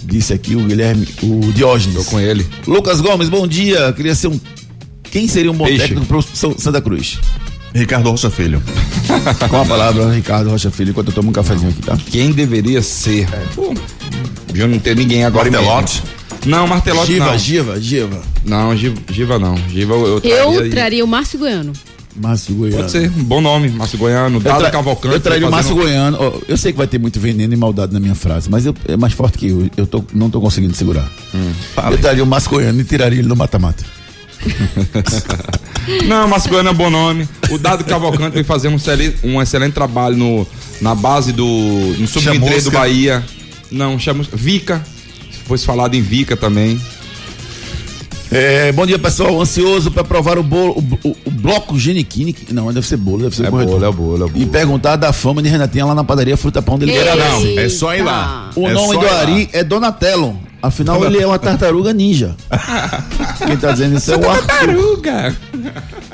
[0.03, 1.95] Disse aqui o Guilherme, o Diógenes.
[1.95, 2.45] Tô com ele.
[2.67, 3.91] Lucas Gomes, bom dia.
[3.93, 4.39] Queria ser um.
[5.03, 5.87] Quem seria um bom Peixe.
[5.87, 6.21] técnico para o
[6.59, 7.17] Santa Cruz?
[7.77, 8.61] Ricardo Rocha Filho.
[9.49, 11.97] Com a palavra, Ricardo Rocha Filho, enquanto eu tomo um cafezinho aqui, tá?
[12.09, 13.27] Quem deveria ser?
[13.55, 13.73] Pô,
[14.53, 15.49] já não tem ninguém agora.
[15.49, 16.03] mente.
[16.45, 17.37] Não, Martelotti Giva, não.
[17.37, 18.21] Giva, Giva.
[18.45, 19.55] Não, Giva, Giva não.
[19.69, 20.43] Giva eu, eu traria.
[20.59, 21.73] Eu traria o Márcio Goiano.
[22.19, 22.77] Márcio Goiano.
[22.77, 23.69] Pode ser, um bom nome.
[23.69, 25.13] Márcio Goiano, Eu, Dado tra Cavalcante.
[25.15, 26.17] eu traria o fazendo- Márcio Goiano.
[26.19, 28.73] Ó, eu sei que vai ter muito veneno e maldade na minha frase, mas eu-
[28.87, 29.69] é mais forte que eu.
[29.75, 31.07] Eu tô, não tô conseguindo segurar.
[31.35, 31.51] Hum.
[31.91, 33.83] eu traria o Márcio Goiano e tiraria ele do mata-mata.
[36.05, 37.27] Não, Márcio Goiano é um bom nome.
[37.49, 40.47] O Dado Cavalcante vem fazendo um, excelente- um excelente trabalho no,
[40.81, 41.45] na base do.
[41.45, 42.71] no sub-23 do.
[42.71, 43.23] Bahia.
[43.71, 44.27] Não, chamos.
[44.31, 44.83] Vica.
[45.45, 46.79] Foi falado em Vica também.
[48.29, 49.41] É, bom dia, pessoal.
[49.41, 50.73] Ansioso para provar o bolo,
[51.03, 52.35] o, o- o bloco Geniquini.
[52.51, 53.79] Não, deve ser bolo, deve ser É corretor.
[53.79, 54.43] bolo, é bolo, é bolo.
[54.43, 56.91] E perguntar da fama de Renatinha lá na padaria Fruta Pão dele.
[56.93, 58.49] Não, é só ir lá.
[58.55, 59.19] O É nome do ir lá.
[59.21, 60.37] Ari é Donatello.
[60.61, 62.35] Afinal, ele é uma tartaruga ninja.
[63.45, 64.47] Quem tá dizendo isso é o Arthur.
[64.47, 65.35] Taruga!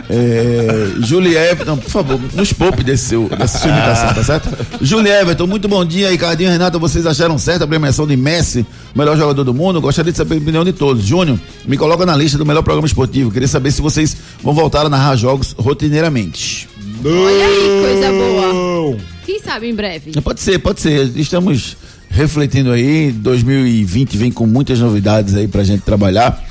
[0.09, 4.49] É, Julie Everton, por favor, nos poupe desse seu, dessa sua imitação, tá certo?
[4.81, 6.11] Julie Everton, muito bom dia.
[6.11, 9.79] Ricardinho e Renata, vocês acharam certa a premiação de Messi, o melhor jogador do mundo?
[9.79, 11.05] Gostaria de saber a opinião de todos.
[11.05, 13.31] Júnior, me coloca na lista do melhor programa esportivo.
[13.31, 16.67] Queria saber se vocês vão voltar a narrar jogos rotineiramente.
[17.05, 18.97] Olha aí, coisa boa.
[19.25, 20.11] Quem sabe em breve.
[20.21, 21.11] Pode ser, pode ser.
[21.15, 21.77] Estamos
[22.13, 23.11] refletindo aí.
[23.11, 26.41] 2020 vem com muitas novidades aí pra gente trabalhar.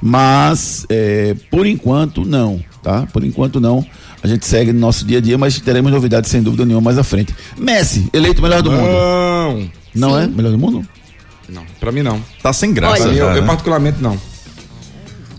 [0.00, 3.06] Mas, é, por enquanto, não, tá?
[3.12, 3.86] Por enquanto, não.
[4.22, 6.98] A gente segue no nosso dia a dia, mas teremos novidades sem dúvida nenhuma mais
[6.98, 7.34] à frente.
[7.56, 8.82] Messi, eleito melhor do mundo.
[8.82, 9.70] Não!
[9.94, 10.26] Não é?
[10.26, 10.86] Melhor do mundo?
[11.48, 12.20] Não, pra mim não.
[12.42, 13.46] Tá sem graça Pra mim, já, eu, eu né?
[13.46, 14.18] particularmente não.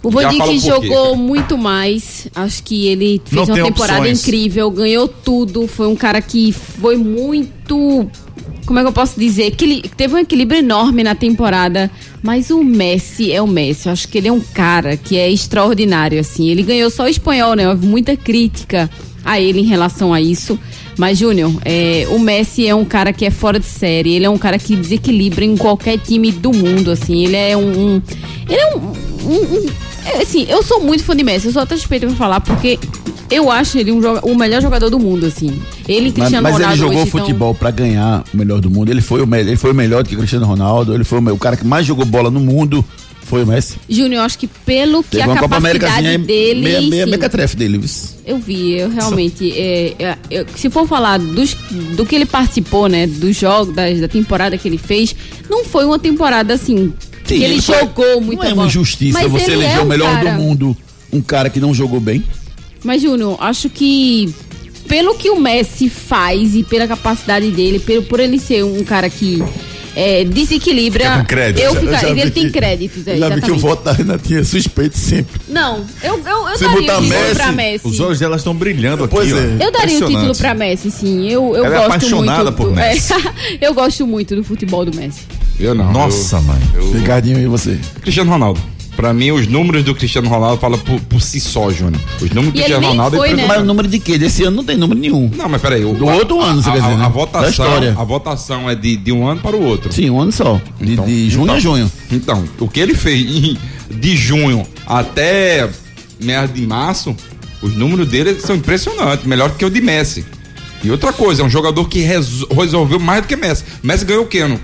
[0.04, 0.12] O
[0.60, 0.60] quê.
[0.60, 2.28] jogou muito mais.
[2.36, 4.22] Acho que ele fez Não uma tem temporada opções.
[4.22, 5.66] incrível, ganhou tudo.
[5.66, 8.08] Foi um cara que foi muito.
[8.66, 9.52] Como é que eu posso dizer?
[9.52, 11.90] Que ele teve um equilíbrio enorme na temporada.
[12.22, 13.88] Mas o Messi é o Messi.
[13.88, 16.48] Eu acho que ele é um cara que é extraordinário, assim.
[16.50, 17.68] Ele ganhou só o espanhol, né?
[17.70, 18.90] Houve muita crítica
[19.24, 20.60] a ele em relação a isso.
[20.98, 24.14] Mas, Júnior, é, o Messi é um cara que é fora de série.
[24.14, 27.24] Ele é um cara que desequilibra em qualquer time do mundo, assim.
[27.26, 27.96] Ele é um.
[27.96, 28.02] um-
[28.50, 28.80] ele é um.
[28.80, 29.70] um- um-
[30.06, 31.48] é, assim, eu sou muito fã de Messi.
[31.48, 32.78] Eu sou até suspeita pra falar, porque
[33.32, 35.48] eu acho ele um o melhor jogador do mundo, assim.
[35.88, 38.60] Ele e Mas, Cristiano mas ele Ronaldo jogou hoje tão- futebol pra ganhar o melhor
[38.62, 38.90] do mundo.
[38.92, 40.94] Ele foi o, ele foi o melhor do que Cristiano Ronaldo.
[40.94, 42.84] Ele foi o, o cara que mais jogou bola no mundo.
[43.34, 43.78] Foi o Messi.
[43.90, 46.62] Júnior, acho que pelo que Teve a capacidade dele.
[46.62, 47.80] meia, meia mequetrefe dele.
[47.80, 47.90] viu?
[48.28, 49.52] Eu vi, eu realmente.
[49.58, 51.56] é, é, eu- se for falar dos,
[51.96, 53.08] do que ele participou, né?
[53.08, 55.16] Dos jogos, da, da temporada que ele fez,
[55.50, 56.94] não foi uma temporada assim.
[57.26, 59.82] Sim, que ele, foi- jogou muito Não é uma injustiça Mas você ele eleger é
[59.82, 60.78] o melhor cara- do mundo
[61.12, 62.24] um cara que não jogou bem.
[62.84, 64.32] Mas, Júnior, acho que
[64.88, 69.10] pelo que o Messi faz e pela capacidade dele, pelo, por ele ser um cara
[69.10, 69.42] que
[69.96, 71.04] é, desequilibra.
[71.04, 71.64] Fica com crédito.
[71.64, 74.98] Eu fica- ele tem créditos, é, Já vi que o voto da Renatinha é suspeito
[74.98, 75.40] sempre.
[75.48, 77.88] Não, eu, eu, eu Se daria o título Messi, pra Messi.
[77.88, 79.38] Os olhos delas estão brilhando aqui, Pois ó.
[79.38, 79.58] é.
[79.60, 81.28] Eu daria o título pra Messi, sim.
[81.30, 82.56] Eu, eu Ela é gosto apaixonada muito.
[82.58, 83.14] por do- Messi.
[83.14, 83.18] É,
[83.68, 85.22] eu gosto muito do futebol do Messi.
[85.60, 85.92] Eu não.
[85.92, 86.60] Nossa, mãe.
[86.94, 87.72] Ricardinho, e você?
[87.72, 88.60] Eu- Cristiano Ronaldo.
[88.96, 92.00] Pra mim, os números do Cristiano Ronaldo falam por, por si só, Júnior.
[92.22, 93.46] Os números do E Cristiano Ronaldo foi, é né?
[93.48, 94.18] Mas o número de quê?
[94.20, 95.32] Desse ano não tem número nenhum.
[95.36, 95.84] Não, mas peraí.
[95.84, 97.06] o- Do a- outro ano, você a, quer dizer, a, né?
[97.06, 97.66] a votação,
[97.98, 99.92] a votação é de, de um ano para o outro.
[99.92, 100.62] Sim, um ano só.
[100.80, 101.92] De, Então- de junho então- a junho.
[102.12, 103.58] Então, o que ele fez
[103.90, 105.68] de junho até
[106.22, 107.16] meados de março,
[107.62, 110.24] os números dele são impressionantes, melhor que o de Messi.
[110.84, 113.64] E outra coisa, é um jogador que reso- resolveu mais do que Messi.
[113.82, 114.44] Messi ganhou o quê?
[114.44, 114.60] No, Não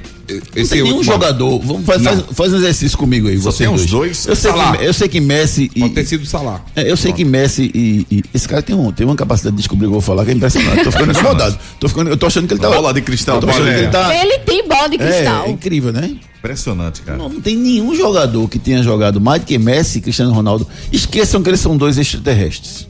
[0.55, 1.21] esse tem nenhum último ano?
[1.21, 1.59] jogador.
[1.59, 3.37] Vamos faz, faz, faz um exercício comigo aí.
[3.37, 4.25] Só vocês tem os dois?
[4.27, 5.79] Eu sei, que, eu sei que Messi e.
[5.81, 6.61] Pode ter sido Salah.
[6.75, 9.61] É, eu sei que Messi e, e- Esse cara tem, um, tem uma capacidade de
[9.61, 10.83] descobrir o que eu vou falar que é impressionante.
[10.83, 11.57] Tô ficando incomodado.
[11.79, 12.69] Tô, ficando, eu tô achando que ele tá.
[12.69, 13.89] Bola de cristal, tô achando bola, que ele é.
[13.89, 14.15] tá.
[14.15, 15.43] Ele tem bola de cristal.
[15.45, 16.15] É, é incrível, né?
[16.37, 17.17] Impressionante, cara.
[17.17, 20.65] Não, não tem nenhum jogador que tenha jogado mais do que Messi e Cristiano Ronaldo.
[20.91, 22.87] Esqueçam que eles são dois extraterrestres.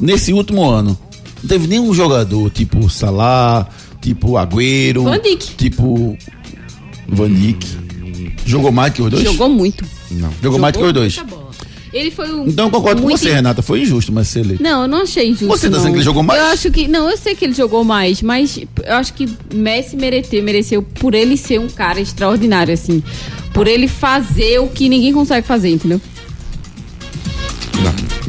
[0.00, 0.98] Nesse último ano,
[1.42, 3.68] não teve nenhum jogador tipo Salah,
[4.00, 5.04] tipo Agüero,
[5.56, 6.16] tipo
[7.08, 7.66] Van Dijk.
[8.44, 9.22] Jogou mais que os dois?
[9.24, 9.84] Jogou muito.
[10.10, 10.30] Não.
[10.42, 11.18] Jogou mais que os dois.
[11.92, 12.46] Ele foi um.
[12.48, 13.60] Então eu concordo muito com você, Renata.
[13.60, 14.62] Foi injusto, mas ser eleito.
[14.62, 15.46] Não, eu não achei injusto.
[15.48, 15.78] Você tá não.
[15.78, 16.40] dizendo que ele jogou mais?
[16.40, 16.88] Eu acho que.
[16.88, 21.14] Não, eu sei que ele jogou mais, mas eu acho que Messi mereceu, mereceu por
[21.14, 23.02] ele ser um cara extraordinário, assim.
[23.52, 26.00] Por ele fazer o que ninguém consegue fazer, entendeu?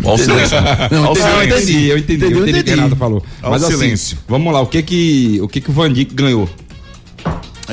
[0.03, 0.57] Olha o silêncio.
[0.91, 1.63] Não, Olha o entendi, Eu silêncio.
[1.63, 2.37] entendi, eu entendi, Entendeu?
[2.39, 2.71] eu entendi o que Entendi.
[2.71, 3.23] a Renata falou.
[3.41, 4.17] Ao Mas assim, silêncio.
[4.27, 6.49] vamos lá, o que que o, que que o Van Dijk ganhou?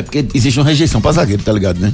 [0.01, 1.93] É porque existe uma rejeição pra zagueiro, tá ligado, né?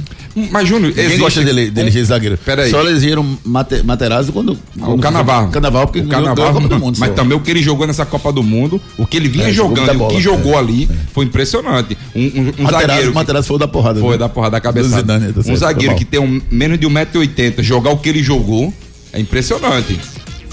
[0.49, 2.37] Mas, Júnior, Ninguém existe gosta dele, dele um- de zagueiro.
[2.37, 2.71] Peraí.
[2.71, 5.49] Só elegeram Mate, Materazzo quando, O quando Carnaval.
[5.49, 6.97] Carnaval, porque o a Copa do Mundo.
[6.99, 7.15] mas só.
[7.15, 10.03] também o que ele jogou nessa Copa do Mundo, o que ele vinha É, jogando,
[10.03, 11.97] o que jogou é, ali, foi impressionante.
[12.15, 13.13] Um, um, um Materazzo, zagueiro.
[13.13, 13.99] Materazzo foi o da porrada.
[13.99, 14.17] Foi né?
[14.17, 14.89] da porra da cabeça.
[14.89, 18.73] Zidane, tá um zagueiro que tem um, menos de 1,80m jogar o que ele jogou
[19.11, 19.99] é impressionante.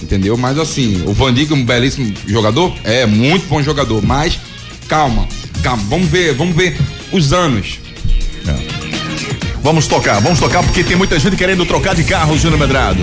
[0.03, 0.37] Entendeu?
[0.37, 2.73] Mas assim, o Van Dijk é um belíssimo jogador?
[2.83, 4.03] É, muito bom jogador.
[4.05, 4.39] Mas
[4.89, 5.27] calma,
[5.63, 5.83] calma.
[5.89, 6.77] Vamos ver, vamos ver
[7.15, 7.79] os anos.
[9.63, 13.01] Vamos tocar, vamos tocar porque tem muita gente querendo trocar de carro, Júnior Medrado.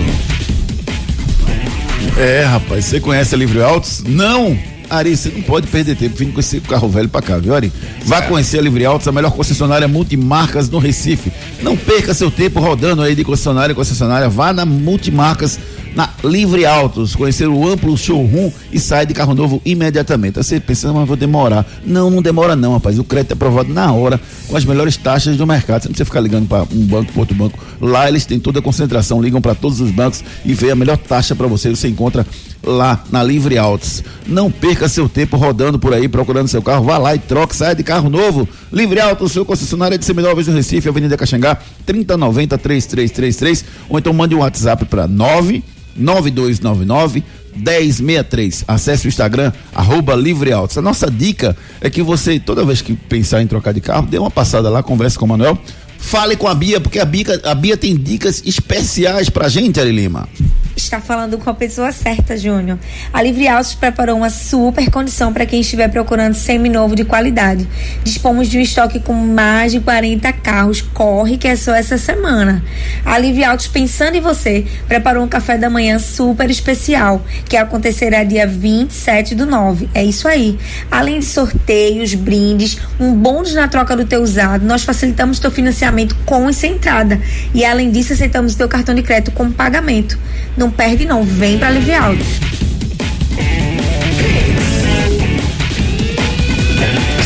[2.16, 4.04] É, rapaz, você conhece a Livre Autos?
[4.06, 4.56] Não!
[4.90, 7.72] Ari, você não pode perder tempo vindo com esse carro velho pra cá, viu, Ari?
[8.04, 11.32] Vá conhecer a Livre Autos, a melhor concessionária multimarcas no Recife.
[11.62, 14.28] Não perca seu tempo rodando aí de concessionária em concessionária.
[14.28, 15.58] Vá na Multimarcas
[15.94, 20.36] na Livre Autos, conhecer o amplo showroom e sai de carro novo imediatamente.
[20.36, 21.66] Você pensa, mas vou demorar.
[21.84, 22.98] Não, não demora não, rapaz.
[22.98, 25.82] O crédito é aprovado na hora, com as melhores taxas do mercado.
[25.82, 27.58] Você não precisa ficar ligando para um banco, para outro banco.
[27.80, 30.96] Lá eles têm toda a concentração, ligam para todos os bancos e vê a melhor
[30.96, 31.70] taxa para você.
[31.70, 32.26] Você encontra
[32.62, 34.02] lá na Livre Autos.
[34.26, 36.84] Não perca seu tempo rodando por aí procurando seu carro.
[36.84, 38.48] Vá lá e troque, saia de carro novo.
[38.72, 44.34] Livre Autos, seu concessionário de Semidóveis no Recife, Avenida Caxangá, 3090 3333 ou então mande
[44.34, 45.62] um WhatsApp para 9
[45.96, 47.22] 9299
[47.54, 48.64] 1063.
[48.66, 50.78] Acesse o Instagram, arroba Livre Autos.
[50.78, 54.18] A nossa dica é que você, toda vez que pensar em trocar de carro, dê
[54.18, 55.58] uma passada lá, converse com o Manuel.
[56.02, 59.92] Fale com a Bia, porque a Bia, a Bia tem dicas especiais pra gente, Ari
[59.92, 60.28] Lima.
[60.74, 62.78] Está falando com a pessoa certa, Júnior.
[63.12, 67.68] A Livre Autos preparou uma super condição para quem estiver procurando semi-novo de qualidade.
[68.02, 70.80] Dispomos de um estoque com mais de 40 carros.
[70.80, 72.64] Corre que é só essa semana.
[73.04, 78.24] A Livre Autos, pensando em você, preparou um café da manhã super especial, que acontecerá
[78.24, 79.88] dia 27 do 9.
[79.94, 80.58] É isso aí.
[80.90, 85.91] Além de sorteios, brindes, um bônus na troca do teu usado, nós facilitamos teu financiamento
[86.24, 87.20] com e sem entrada.
[87.54, 90.18] E além disso, aceitamos teu cartão de crédito com pagamento.
[90.56, 92.26] Não perde não, vem para Livre Autos.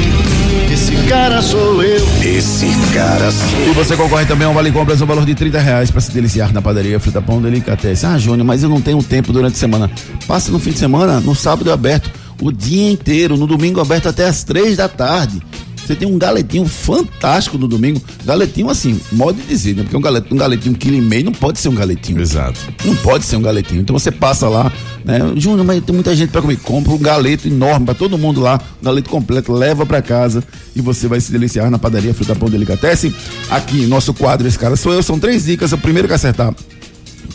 [1.05, 2.03] Esse cara sou eu.
[2.23, 5.59] Esse cara sou E você concorre também a um vale compras no valor de 30
[5.59, 8.09] reais para se deliciar na padaria Fruta Pão Delicatessen.
[8.09, 9.91] Ah, Júnior, mas eu não tenho tempo durante a semana.
[10.25, 12.09] Passa no fim de semana, no sábado é aberto,
[12.41, 15.43] o dia inteiro, no domingo aberto até as três da tarde.
[15.85, 18.01] Você tem um galetinho fantástico no domingo.
[18.25, 19.83] Galetinho, assim, modo de dizer, né?
[19.83, 22.19] Porque um galetinho, um galetinho um quilo e meio não pode ser um galetinho.
[22.19, 22.59] Exato.
[22.83, 23.81] Não pode ser um galetinho.
[23.81, 24.71] Então você passa lá,
[25.03, 25.19] né?
[25.35, 26.57] Júnior, mas tem muita gente para comer.
[26.57, 30.43] Compra um galeto enorme para todo mundo lá, um galeto completo, leva para casa
[30.75, 33.13] e você vai se deliciar na padaria Fruta Pão Delicatessen.
[33.49, 35.71] Aqui, nosso quadro, esse cara sou eu, são três dicas.
[35.71, 36.51] O primeiro que acertar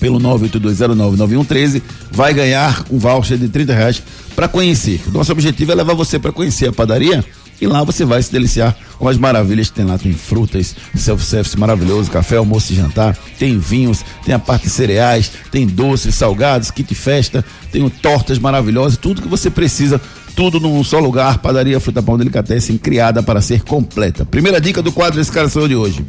[0.01, 4.03] pelo 982099113 vai ganhar um voucher de 30 reais
[4.35, 5.01] para conhecer.
[5.07, 7.25] O nosso objetivo é levar você para conhecer a padaria
[7.61, 9.99] e lá você vai se deliciar com as maravilhas que tem lá.
[9.99, 15.31] Tem frutas, self-service maravilhoso, café, almoço e jantar, tem vinhos, tem a parte de cereais,
[15.51, 20.01] tem doces, salgados, kit festa, tem tortas maravilhosas, tudo que você precisa
[20.35, 24.25] tudo num só lugar, padaria Fruta Pão Delicatessen, criada para ser completa.
[24.25, 26.05] Primeira dica do quadro Esse Cara Sou de hoje.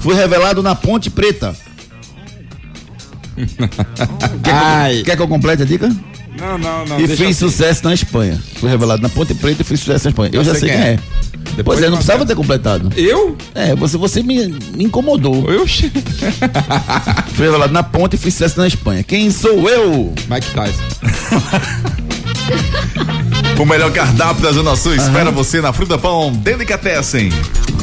[0.00, 1.54] Foi revelado na Ponte Preta.
[4.42, 5.94] quer, que eu, quer que eu complete a dica?
[6.38, 7.00] Não, não, não.
[7.00, 7.32] e fez assim.
[7.32, 8.40] sucesso na Espanha.
[8.56, 10.30] Foi revelado na Ponte Preta e fez sucesso na Espanha.
[10.32, 10.90] Eu, Eu já sei sei quem é.
[10.92, 10.98] é.
[10.98, 12.90] pois Depois é, não eu precisava ter completado.
[12.96, 13.36] Eu?
[13.54, 15.44] É, você, você me, me incomodou.
[15.62, 15.90] Oxi.
[17.34, 19.02] Foi revelado na Ponte e fez sucesso na Espanha.
[19.02, 20.14] Quem sou eu?
[20.28, 20.82] Mike Tyson.
[23.58, 27.28] O melhor cardápio da Zona Sul espera você na Fruta Pão Delicatessen.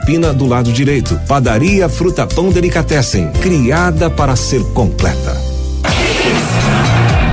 [0.00, 1.18] Pina, do lado direito.
[1.26, 5.36] Padaria Fruta Pão Delicatessen, criada para ser completa.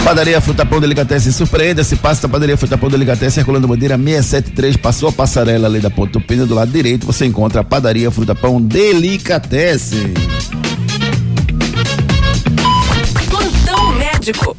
[0.04, 5.10] Padaria Fruta Pão Delicatessen, surpreenda-se, passa da Padaria Fruta Pão Delicatessen, Herculano Bandeira 673, passou
[5.10, 8.62] a passarela ali da Ponta Tupina, do lado direito, você encontra a Padaria Fruta Pão
[8.62, 10.13] Delicatessen.
[13.30, 14.58] Plantão médico.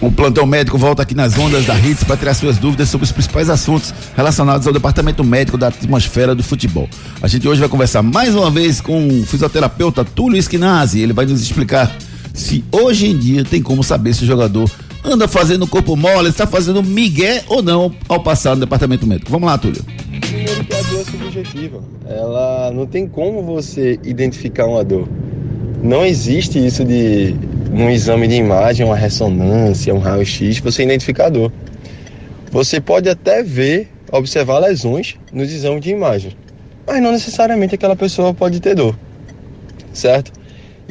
[0.00, 3.12] O plantão médico volta aqui nas ondas da Hits para tirar suas dúvidas sobre os
[3.12, 6.88] principais assuntos relacionados ao departamento médico da atmosfera do futebol.
[7.20, 11.00] A gente hoje vai conversar mais uma vez com o fisioterapeuta Túlio Esquinazzi.
[11.00, 11.94] Ele vai nos explicar
[12.32, 14.70] se hoje em dia tem como saber se o jogador
[15.04, 19.30] anda fazendo corpo mole, está fazendo migué ou não ao passar no departamento médico.
[19.30, 19.84] Vamos lá, Túlio.
[20.18, 21.84] Primeiro que a dor é subjetiva.
[22.06, 25.06] Ela não tem como você identificar uma dor.
[25.82, 27.34] Não existe isso de
[27.72, 31.50] num exame de imagem, uma ressonância, um raio-x, você é identificador.
[32.50, 36.36] Você pode até ver, observar lesões nos exames de imagem,
[36.86, 38.98] mas não necessariamente aquela pessoa pode ter dor,
[39.92, 40.32] certo?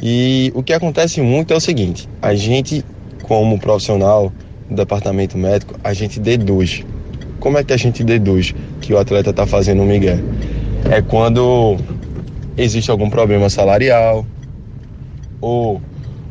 [0.02, 2.82] E o que acontece muito é o seguinte: a gente,
[3.22, 4.32] como profissional
[4.68, 6.84] do departamento médico, a gente deduz.
[7.38, 10.18] Como é que a gente deduz que o atleta está fazendo um migué?
[10.90, 11.76] É quando
[12.56, 14.24] existe algum problema salarial,
[15.40, 15.80] ou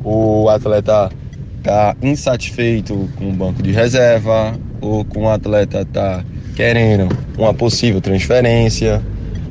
[0.03, 1.09] o atleta
[1.57, 6.23] está insatisfeito com o banco de reserva, ou com o atleta está
[6.55, 7.07] querendo
[7.37, 9.01] uma possível transferência,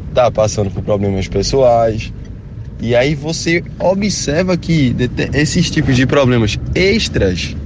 [0.09, 2.13] está passando por problemas pessoais.
[2.81, 4.95] E aí você observa que
[5.35, 7.57] esses tipos de problemas extras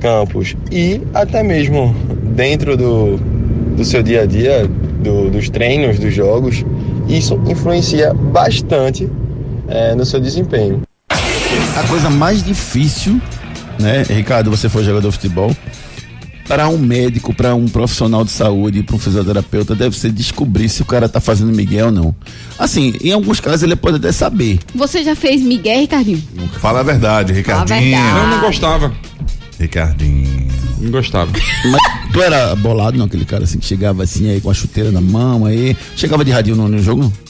[0.00, 1.94] campos e até mesmo
[2.34, 3.16] dentro do,
[3.76, 4.66] do seu dia a dia,
[5.02, 6.64] do- dos treinos, dos jogos,
[7.08, 9.08] isso influencia bastante
[9.68, 10.82] eh, no seu desempenho.
[11.78, 13.22] A coisa mais difícil,
[13.78, 15.56] né, Ricardo, você foi jogador de futebol,
[16.44, 20.82] para um médico, para um profissional de saúde, para um fisioterapeuta, deve ser descobrir se
[20.82, 22.16] o cara tá fazendo Miguel ou não.
[22.58, 24.58] Assim, em alguns casos ele pode até saber.
[24.74, 26.20] Você já fez Miguel, Ricardinho?
[26.60, 27.80] Fala a verdade, Ricardinho.
[27.80, 28.18] verdade.
[28.18, 28.92] Eu não gostava.
[29.60, 30.48] Ricardinho.
[30.80, 31.30] Não gostava.
[31.30, 34.90] Mas tu era bolado, não, aquele cara assim, que chegava assim aí com a chuteira
[34.90, 35.76] na mão aí.
[35.94, 37.27] Chegava de radinho no, no jogo, não?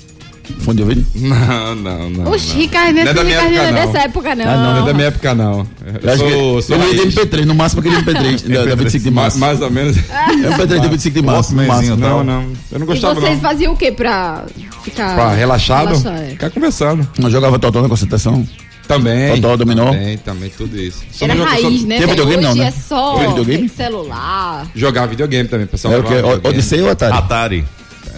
[0.61, 1.07] Fone de ouvido?
[1.15, 2.33] Não, não, não.
[2.33, 2.57] Oxi, não.
[2.61, 3.93] Ricardinho, Não é da minha Ricardinho não é época, não.
[3.93, 4.45] dessa época, não.
[4.45, 5.67] Ah, não, não é da minha época, não.
[6.03, 7.15] Eu acho que sou eu raiz.
[7.15, 9.39] MP3, no máximo aquele MP3 da, da 25 de Ma- março.
[9.39, 9.97] Mais ou menos.
[10.09, 11.97] É um MP3 da 25 de março, máximo.
[11.97, 12.43] Não, não.
[12.73, 13.41] Eu não E gostava, vocês não.
[13.41, 14.45] faziam o que pra
[14.85, 15.15] ficar...
[15.15, 15.89] Pra relaxado?
[15.89, 16.27] relaxar, é?
[16.31, 17.09] Ficar conversando.
[17.19, 18.47] Não jogava totó na concentração?
[18.87, 19.35] Também.
[19.41, 19.87] Totó, dominó?
[19.93, 21.03] Também, também, tudo isso.
[21.13, 21.99] Só Era raiz, só- né?
[21.99, 22.67] Tem videogame, não, Hoje né?
[22.69, 23.69] é só videogame?
[23.69, 24.67] celular.
[24.75, 25.95] Jogar videogame também, pessoal.
[25.95, 26.49] É o que?
[26.49, 27.13] Odyssey ou Atari?
[27.17, 27.65] Atari.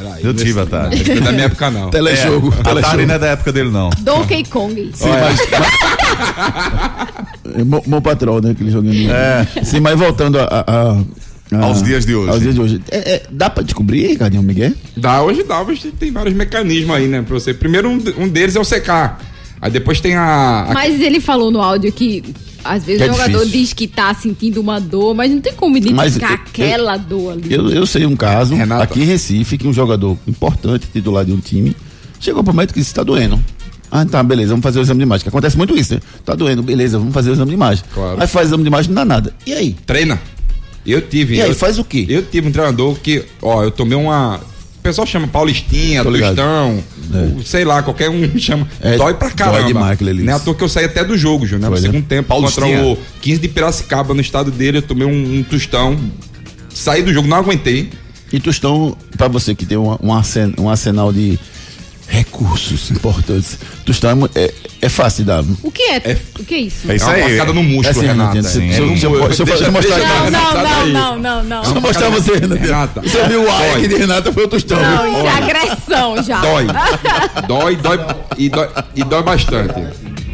[0.03, 0.97] Peraí, Eu tive Atari.
[1.05, 1.91] Não é da minha época, não.
[1.91, 2.49] Telejogo.
[2.59, 2.79] É, telejogo.
[2.87, 3.91] Atari não é da época dele, não.
[4.01, 4.91] Donkey Kong.
[4.95, 5.41] Sim, mas,
[7.55, 8.51] mas- Mo- Mo Patrol, né?
[8.53, 9.11] Aquele joguinho.
[9.11, 9.47] É.
[9.65, 11.03] Sim, mas voltando a, a- a-
[11.59, 12.31] a- Aos dias de hoje.
[12.31, 12.81] Aos dias de hoje.
[12.91, 14.73] É, é, dá pra descobrir, Ricardinho Miguel?
[14.97, 17.53] Dá, hoje dá, hoje tem vários mecanismos aí, né, pra você.
[17.53, 19.21] Primeiro, um, um deles é o secar.
[19.61, 20.67] Aí depois tem a.
[20.71, 22.23] a- Mas ele falou no áudio que
[22.65, 23.61] às vezes é o jogador difícil.
[23.61, 27.33] diz que tá sentindo uma dor, mas não tem como Mas identificar eu- aquela dor
[27.33, 27.53] ali.
[27.53, 28.85] Eu, eu sei um caso, Renata.
[28.85, 31.77] aqui em Recife, que um jogador importante, titular de um time,
[32.19, 33.39] chegou pro médico e disse: tá doendo.
[33.93, 35.23] Ah, tá, beleza, vamos fazer o exame de imagem.
[35.25, 36.01] Que acontece muito isso, né?
[36.25, 37.83] Tá doendo, beleza, vamos fazer o exame de imagem.
[37.93, 38.21] Claro.
[38.21, 39.35] Aí faz o exame de imagem, não dá nada.
[39.45, 39.75] E aí?
[39.85, 40.21] Treina.
[40.87, 41.35] Eu tive.
[41.37, 42.07] E aí, eu, faz o quê?
[42.09, 44.41] Eu tive um treinador que, ó, eu tomei uma.
[44.81, 46.03] O pessoal chama Paulistinha.
[46.03, 46.83] Tostão,
[47.37, 48.67] o- sei lá, qualquer um chama.
[48.81, 49.59] É, dói pra caramba.
[49.59, 50.23] dói demais aquele ali.
[50.23, 51.71] Não é à toa que eu saí até do jogo, Júnior.
[51.71, 51.93] No Foi, né?
[51.93, 52.79] segundo tempo, Paulistinha.
[52.83, 55.99] contra o 15 de Piracicaba, no estado dele, eu tomei um, um tostão.
[56.73, 57.91] Saí do jogo, não aguentei.
[58.33, 61.39] E Tostão, pra você que tem um, um arsenal de
[62.11, 65.45] recursos importantes, Tostão é mu- é, é fácil de dar.
[65.63, 66.19] O que é?
[66.39, 66.91] O que é isso?
[66.91, 67.33] É isso é uma aí.
[67.33, 68.43] pancada no músculo, É assim, Renata.
[68.43, 71.61] Se- É se- se- se eu- se mostrar Não, não, não, não, não, não.
[71.63, 72.61] Deixa eu mostrar você, Renata.
[72.61, 73.01] Renata.
[73.03, 74.81] Você viu o ar de Renata, foi o Tostão.
[74.81, 76.41] Não, isso é agressão já.
[76.41, 76.67] Dói.
[77.47, 77.99] dói, dói
[78.37, 79.75] e, dói e dói bastante.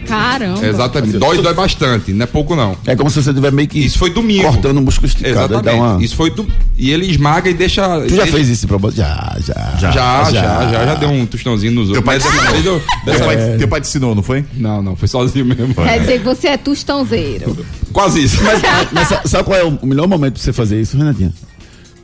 [0.06, 0.66] Caramba.
[0.66, 1.18] Exatamente.
[1.18, 2.12] Dói, dói bastante.
[2.12, 2.76] Não é pouco, não.
[2.86, 4.42] É como se você tiver meio que Isso foi domingo.
[4.44, 5.36] cortando o músculo esticado.
[5.54, 5.64] Exatamente.
[5.64, 6.02] Dá uma...
[6.04, 6.46] Isso foi do...
[6.78, 7.82] E ele esmaga e deixa.
[8.00, 8.98] Tu já deixa- fez isso, propósito?
[8.98, 9.54] Já, já.
[9.78, 12.04] Já, já, já, já, deu um tostãozinho nos Teu outros.
[12.04, 12.82] pai, Mas dessa vez eu.
[13.04, 14.44] teu, pai, teu pai te ensinou, não foi?
[14.54, 15.74] Não, não, foi sozinho mesmo.
[15.74, 17.64] Quer dizer que você é tostãozeiro.
[17.92, 18.42] Quase isso.
[18.42, 18.60] Mas,
[18.92, 21.32] mas sa- sabe qual é o melhor momento pra você fazer isso, Renatinha?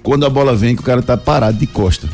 [0.03, 2.09] Quando a bola vem que o cara tá parado de costa.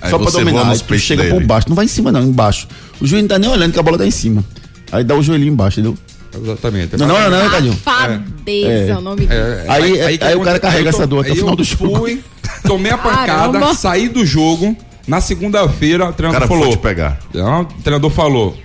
[0.00, 0.68] Aí Só pra dominar.
[0.70, 1.34] Aí tu chega dele.
[1.34, 1.68] por baixo.
[1.68, 2.66] Não vai em cima, não, embaixo.
[3.00, 4.44] O juiz não tá nem olhando que a bola tá em cima.
[4.92, 5.98] Aí dá o joelhinho embaixo, entendeu?
[6.34, 6.96] Exatamente.
[6.96, 7.74] Não, não, não, Ricardinho.
[7.84, 8.88] Safadeza É.
[8.90, 9.40] é o nome dele.
[9.40, 11.64] É, Aí- aí que o cara carrega Aí essa dor até o aí final do
[11.64, 11.98] jogo.
[11.98, 12.22] Fui,
[12.62, 13.26] tomei a pancada,
[13.58, 13.74] Caramba.
[13.74, 14.76] saí do jogo.
[15.06, 16.70] Na segunda-feira, o treinador cara falou.
[16.76, 17.18] te pegar.
[17.34, 18.56] Não, o treinador falou.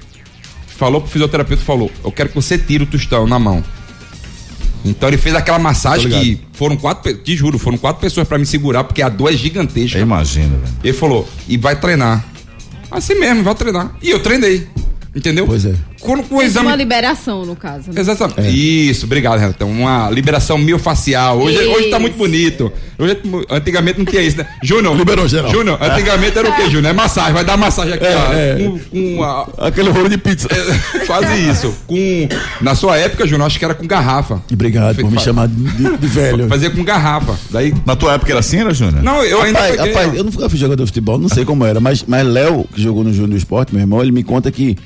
[0.67, 3.63] Falou pro fisioterapeuta, falou, eu quero que você tire o tostão na mão.
[4.85, 8.45] Então ele fez aquela massagem que foram quatro, te juro, foram quatro pessoas pra me
[8.45, 9.97] segurar, porque a dor é gigantesca.
[9.97, 10.73] Eu imagino, velho.
[10.83, 12.23] Ele falou, e vai treinar.
[12.91, 13.91] Assim mesmo, vai treinar.
[14.01, 14.67] E eu treinei.
[15.15, 15.47] Entendeu?
[15.47, 15.73] Pois é.
[16.07, 16.67] Quando com o exame.
[16.67, 17.91] uma liberação, no caso.
[17.91, 17.99] né?
[18.01, 18.89] Exatamente.
[18.89, 19.65] Isso, obrigado, Renato.
[19.65, 21.39] Uma liberação miofacial.
[21.39, 22.71] Hoje, hoje tá muito bonito.
[22.97, 23.17] Hoje,
[23.49, 24.47] antigamente não tinha isso, né?
[24.63, 24.95] Júnior.
[24.97, 25.51] Liberou geral.
[25.51, 26.85] Júnior, antigamente era o quê, Júnior?
[26.87, 28.33] É massagem, vai dar massagem aqui, ó.
[28.33, 28.55] é.
[28.57, 28.79] Com,
[29.17, 30.47] com a- Aquele rolo de pizza.
[30.51, 31.75] é, quase isso.
[31.85, 32.27] Com,
[32.61, 34.41] na sua época, Júnior, acho que era com garrafa.
[34.51, 35.53] Obrigado por me chamar de,
[35.97, 36.47] de- velho.
[36.47, 37.35] Fazia com garrafa.
[37.51, 37.73] Daí.
[37.85, 39.03] Na tua época era assim, era, Júnior?
[39.03, 40.15] Não, eu ainda Rapaz, peguei, rapaz, ó.
[40.15, 43.03] eu não fui jogador de futebol, não sei como era, mas, mas Léo, que jogou
[43.03, 44.77] no Júnior do Esporte, meu irmão, ele me conta que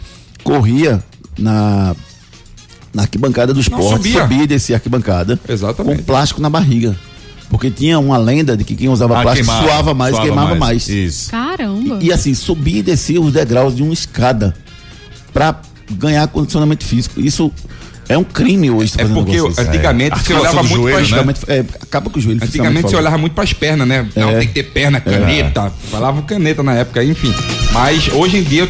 [0.44, 1.04] corria
[1.38, 1.96] na,
[2.94, 4.22] na arquibancada do esporte, subia.
[4.22, 5.98] subia e descia a arquibancada Exatamente.
[6.00, 6.96] com plástico na barriga.
[7.50, 10.56] Porque tinha uma lenda de que quem usava Ah, plástico queimava, suava mais, suava queimava
[10.56, 10.88] mais.
[10.88, 11.30] Isso.
[11.30, 12.00] Caramba.
[12.02, 14.56] E assim, subia e descia os degraus de uma escada
[15.34, 15.60] pra
[15.92, 17.20] ganhar condicionamento físico.
[17.20, 17.52] Isso
[18.08, 18.94] é um crime hoje.
[18.98, 22.40] É porque antigamente se olhava muito para joelho, é, acaba com o joelho.
[22.42, 24.08] Antigamente se olhava muito para as pernas, né?
[24.16, 24.40] Não, É.
[24.40, 25.72] tem que ter perna, caneta.
[25.90, 27.34] Falava caneta na época, enfim.
[27.74, 28.68] Mas hoje em dia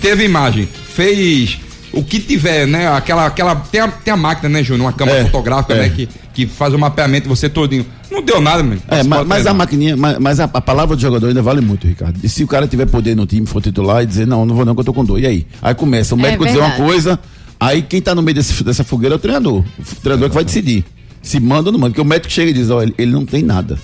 [0.00, 0.68] teve imagem,
[1.00, 1.58] fez
[1.92, 2.86] o que tiver, né?
[2.88, 4.86] Aquela, aquela tem a, tem a máquina, né, Júnior?
[4.86, 5.78] Uma câmera É, fotográfica, é.
[5.78, 5.88] né?
[5.88, 7.86] Que, que faz o mapeamento você todinho.
[8.10, 8.78] Não deu nada, meu.
[8.86, 11.86] É, mas, mas a maquininha, mas, mas a, a palavra do jogador ainda vale muito,
[11.86, 12.20] Ricardo.
[12.22, 14.64] E se o cara tiver poder no time, for titular e dizer, não, não vou
[14.64, 15.18] não, que eu tô com dor.
[15.18, 15.46] E aí?
[15.62, 17.18] Aí começa o É médico dizer uma coisa,
[17.58, 19.64] aí quem tá no meio desse, dessa fogueira é o treinador.
[19.78, 20.84] O treinador que vai decidir.
[21.22, 21.90] Se manda ou não manda.
[21.90, 23.78] Porque o médico chega e diz, ó, ele, ele não tem nada.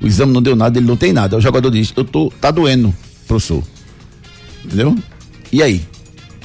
[0.00, 1.36] O exame não deu nada, ele não tem nada.
[1.36, 2.94] O jogador diz, eu tô, tá doendo,
[3.28, 3.62] professor.
[4.64, 4.96] Entendeu?
[5.52, 5.82] E aí?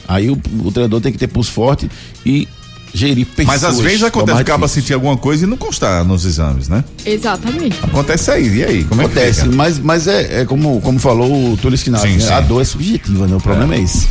[0.08, 1.90] Aí o, o treinador tem que ter pulso forte
[2.26, 2.48] e
[2.96, 3.62] gerir pessoas.
[3.62, 6.84] Mas às vezes é acontece acaba sentir alguma coisa e não constar nos exames, né?
[7.06, 7.78] Exatamente.
[7.84, 8.84] Acontece aí, e aí?
[8.86, 9.56] Como é Acontece, que fica?
[9.56, 12.30] mas, mas é, é como, como falou o Túlio Sim, né?
[12.32, 13.36] a dor é subjetiva, né?
[13.36, 14.08] O problema é, esse.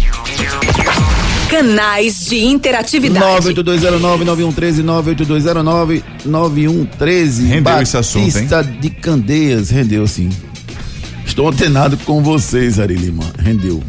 [1.49, 3.49] Canais de interatividade.
[3.55, 4.85] 98209-9113,
[6.27, 7.47] 98209-9113.
[7.47, 10.29] Rendeu esse assunto, Batista de Candeias, rendeu sim.
[11.25, 13.83] Estou antenado com vocês, Ari Lima, rendeu.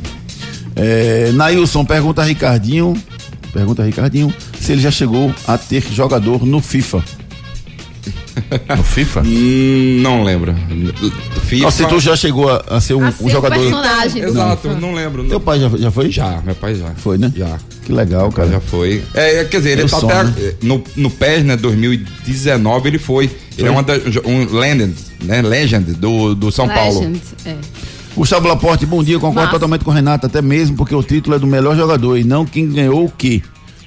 [0.76, 2.93] É, Nailson, pergunta a Ricardinho,
[3.53, 7.03] pergunta a Ricardinho, se ele já chegou a ter jogador no FIFA.
[8.76, 9.21] No FIFA?
[9.21, 10.53] Hum, não lembro.
[11.45, 11.71] FIFA.
[11.71, 13.59] Se tu já chegou a, a ser um, A um ser um jogador...
[13.59, 15.23] personagem Exato, não lembro.
[15.26, 16.11] Teu pai já, já foi?
[16.11, 16.89] Já, meu pai já.
[16.95, 17.32] Foi, né?
[17.36, 17.57] Já.
[17.84, 18.49] Que legal, cara.
[18.49, 19.03] Já foi.
[19.13, 20.53] É, é, quer dizer, ele Eu tá até né?
[20.61, 23.30] no, no PES, né, 2019 ele foi.
[23.57, 23.93] Ele é uma da,
[24.26, 26.99] um legend, né, legend do, do São Paulo.
[26.99, 27.55] Legend, é.
[28.16, 29.16] Gustavo Laporte, bom dia.
[29.20, 29.51] Concordo Massa.
[29.51, 32.45] totalmente com o Renato, até mesmo porque o título é do melhor jogador e não
[32.45, 33.41] quem ganhou o quê.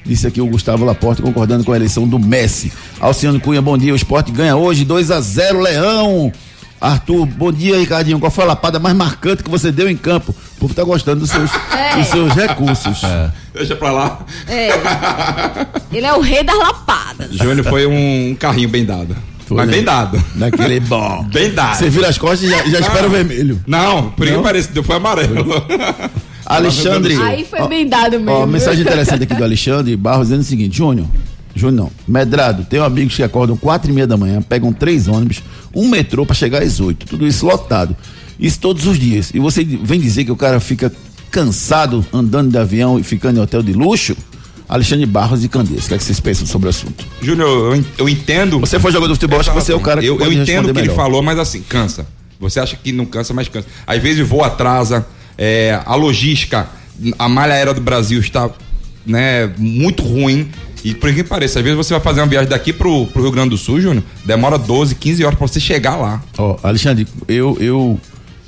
[0.05, 2.72] Disse aqui o Gustavo Laporte, concordando com a eleição do Messi.
[3.01, 3.93] Alciano Cunha, bom dia.
[3.93, 6.33] O esporte ganha hoje 2 a 0 Leão.
[6.81, 8.18] Arthur, bom dia, Ricardinho.
[8.20, 10.35] Qual foi a lapada mais marcante que você deu em campo?
[10.57, 11.97] O povo tá gostando dos seus, É.
[11.97, 13.01] dos seus recursos.
[13.53, 14.20] Deixa pra lá.
[14.47, 14.68] É.
[15.93, 17.33] Ele é o rei das lapadas.
[17.33, 19.16] Júnior foi um carrinho bem dado.
[19.49, 19.72] Foi, Mas né?
[19.76, 20.22] bem dado.
[20.34, 21.26] Daquele bom.
[21.32, 21.78] Bem dado.
[21.78, 23.59] Você vira as costas e já, já espera o vermelho.
[23.66, 25.46] Não, por que parece foi amarelo.
[26.44, 27.16] Alexandre.
[27.16, 28.30] Aí foi ó, bem dado mesmo.
[28.30, 31.07] Ó, mensagem interessante aqui do Alexandre Barros dizendo o seguinte: Júnior,
[31.55, 35.42] Júnior não, Medrado, tenho amigos que acordam quatro e meia da manhã, pegam três ônibus,
[35.74, 37.96] um metrô pra chegar às oito, tudo isso lotado.
[38.38, 39.30] Isso todos os dias.
[39.34, 40.92] E você vem dizer que o cara fica
[41.30, 44.14] cansado andando de avião e ficando em hotel de luxo?
[44.69, 47.05] Alexandre Barros e Candeias, o que, é que vocês pensam sobre o assunto?
[47.23, 48.61] Júnior, eu, en- eu entendo.
[48.61, 50.66] Você foi jogador de futebol, acho que você é o cara que Eu, eu entendo
[50.69, 50.97] o que ele melhor.
[50.97, 52.07] falou, mas assim, cansa.
[52.39, 53.66] Você acha que não cansa, mas cansa.
[53.87, 55.07] Às vezes o voo atrasa,
[55.37, 56.69] é, a logística,
[57.19, 58.51] a malha aérea do Brasil está
[59.07, 60.49] né, muito ruim.
[60.85, 63.33] E por que pareça, às vezes você vai fazer uma viagem daqui pro, pro Rio
[63.33, 66.23] Grande do Sul, Júnior, demora 12, 15 horas pra você chegar lá.
[66.37, 67.99] Ó, Alexandre, eu, eu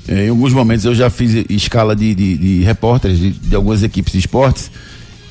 [0.07, 4.13] em alguns momentos eu já fiz escala de, de, de repórteres de, de algumas equipes
[4.13, 4.71] de esportes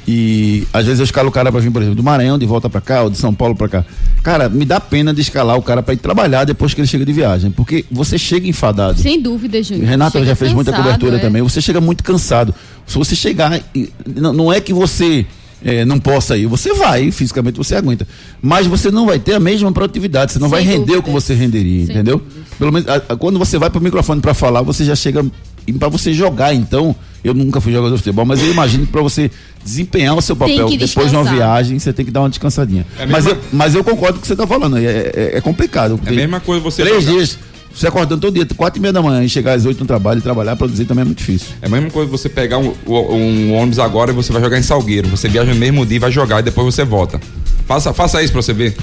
[0.09, 2.69] e às vezes eu escalo o cara pra vir, por exemplo, do Maranhão de volta
[2.69, 3.85] pra cá ou de São Paulo pra cá.
[4.23, 7.05] Cara, me dá pena de escalar o cara pra ir trabalhar depois que ele chega
[7.05, 8.99] de viagem, porque você chega enfadado.
[9.01, 9.87] Sem dúvida, Júnior.
[9.87, 11.19] Renata Chega já fez muita cansado, cobertura é.
[11.21, 11.43] também.
[11.43, 12.55] Você chega muito cansado.
[12.87, 13.61] Se você chegar,
[14.07, 15.25] não, é que você
[15.65, 18.07] eh, não possa ir, você vai, fisicamente você aguenta.
[18.43, 21.05] Mas você não vai ter a mesma produtividade, você não Sem vai render o dúvidas.
[21.05, 22.21] que você renderia, Sem entendeu?
[22.59, 25.25] Pelo menos a- a- quando você vai pro microfone para falar, você já chega
[25.67, 28.93] e para você jogar, então, eu nunca fui jogador de futebol, mas eu imagino que
[28.93, 29.31] para você
[29.65, 32.87] desempenhar o seu papel depois de uma viagem, você tem que dar uma descansadinha.
[32.99, 35.31] É mas, mesma- eu, mas eu concordo com o que você tá falando, é, é-
[35.35, 36.01] é complicado.
[36.07, 37.39] É a mesma coisa você Três jogar- dias,
[37.75, 40.19] você acordando todo dia, quatro e meia da manhã, e chegar às oito no trabalho
[40.19, 41.49] e trabalhar, produzir também é muito difícil.
[41.63, 44.63] É a mesma coisa você pegar um, um ônibus agora e você vai jogar em
[44.63, 45.09] Salgueiro.
[45.09, 47.21] Você viaja no mesmo dia e vai jogar e depois você volta.
[47.67, 48.77] Faça, faça isso pra você ver.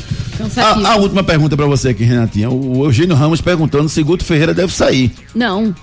[0.55, 2.49] A, a última pergunta para você aqui, Renatinha.
[2.49, 5.11] O Eugênio Ramos perguntando se Guto Ferreira deve sair.
[5.35, 5.75] Não,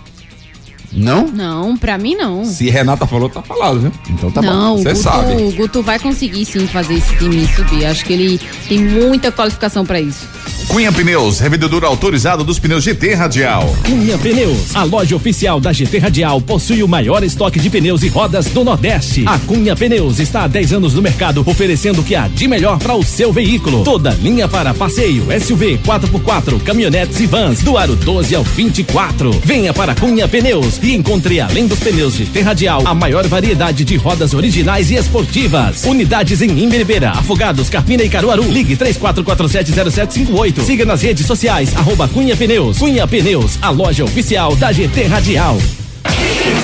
[0.95, 1.27] Não?
[1.27, 2.45] não, pra mim não.
[2.45, 3.93] Se Renata falou, tá falado, viu?
[4.11, 4.83] Então tá não, bom.
[4.83, 5.43] Você sabe.
[5.43, 7.85] o Guto vai conseguir sim fazer esse time subir.
[7.85, 10.27] Acho que ele tem muita qualificação pra isso.
[10.69, 13.75] Cunha Pneus, revendedor autorizado dos pneus GT Radial.
[13.85, 18.09] Cunha Pneus, a loja oficial da GT Radial, possui o maior estoque de pneus e
[18.09, 19.25] rodas do Nordeste.
[19.27, 22.79] A Cunha Pneus está há 10 anos no mercado, oferecendo o que há de melhor
[22.79, 23.85] para o seu veículo.
[23.85, 29.31] Toda linha para passeio, SUV, 4x4, caminhonetes e vans, do aro 12 ao 24.
[29.45, 33.97] Venha para Cunha Pneus e encontre, além dos pneus GT Radial, a maior variedade de
[33.97, 35.85] rodas originais e esportivas.
[35.85, 38.45] Unidades em Imberibeira, Afogados, Carpina e Caruaru.
[38.45, 40.61] Ligue 34470758.
[40.65, 42.79] Siga nas redes sociais, arroba Cunha Pneus.
[42.79, 45.59] Cunha Pneus, a loja oficial da GT Radial.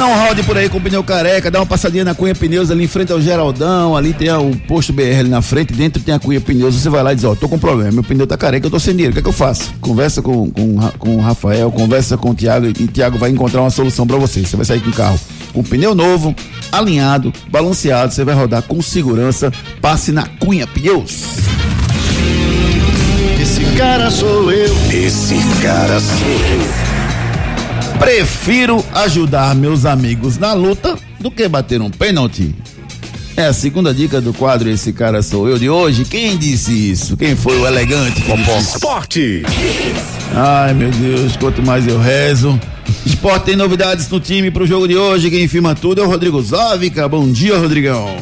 [0.01, 2.85] Não rode por aí com o pneu careca, dá uma passadinha na Cunha Pneus ali
[2.85, 6.19] em frente ao Geraldão, ali tem o posto BR ali na frente, dentro tem a
[6.19, 8.67] Cunha Pneus, você vai lá e diz, ó, tô com problema, meu pneu tá careca,
[8.67, 9.75] eu tô sem dinheiro, o que é que eu faço?
[9.79, 13.61] Conversa com, com, com o Rafael, conversa com o Tiago e o Tiago vai encontrar
[13.61, 15.21] uma solução pra você, você vai sair com o carro
[15.53, 16.35] Com pneu novo,
[16.73, 19.53] alinhado, balanceado, você vai rodar com segurança.
[19.83, 21.25] Passe na Cunha Pneus.
[23.39, 24.75] Esse cara sou eu.
[24.91, 26.90] Esse cara sou eu.
[28.01, 32.55] Prefiro ajudar meus amigos na luta do que bater um pênalti.
[33.37, 36.07] É a segunda dica do quadro Esse Cara Sou Eu de hoje.
[36.07, 37.15] Quem disse isso?
[37.15, 38.57] Quem foi o elegante Popó?
[38.59, 39.43] Esporte.
[40.35, 42.59] Ai, meu Deus, quanto mais eu rezo.
[43.05, 45.31] Esporte tem novidades no time pro jogo de hoje.
[45.31, 47.07] Quem firma tudo é o Rodrigo Zóvica.
[47.07, 48.17] Bom dia, Rodrigão.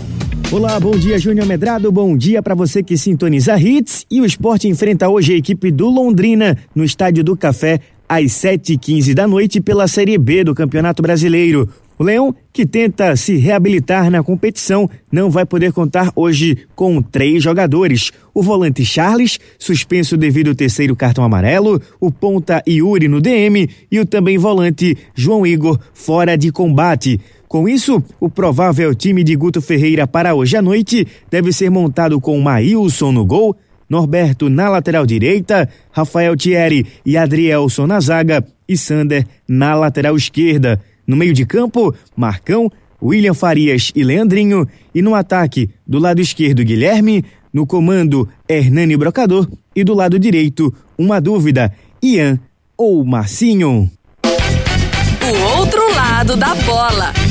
[0.50, 4.66] Olá, bom dia Júnior Medrado, bom dia para você que sintoniza Hits e o esporte
[4.66, 9.86] enfrenta hoje a equipe do Londrina no Estádio do Café às 7h15 da noite pela
[9.86, 11.68] Série B do Campeonato Brasileiro.
[11.98, 17.42] O Leão, que tenta se reabilitar na competição, não vai poder contar hoje com três
[17.42, 18.12] jogadores.
[18.32, 23.98] O volante Charles, suspenso devido ao terceiro cartão amarelo, o ponta Yuri no DM e
[23.98, 27.20] o também volante João Igor fora de combate.
[27.48, 32.20] Com isso, o provável time de Guto Ferreira para hoje à noite deve ser montado
[32.20, 33.56] com Maílson no gol,
[33.89, 40.80] Norberto na lateral direita, Rafael Thierry e Adrielson na zaga e Sander na lateral esquerda.
[41.07, 42.70] No meio de campo, Marcão,
[43.03, 44.68] William Farias e Leandrinho.
[44.95, 47.24] E no ataque, do lado esquerdo, Guilherme.
[47.51, 49.49] No comando, Hernani Brocador.
[49.74, 51.72] E do lado direito, uma dúvida:
[52.03, 52.39] Ian
[52.76, 53.91] ou Marcinho?
[54.22, 57.27] O outro lado da bola.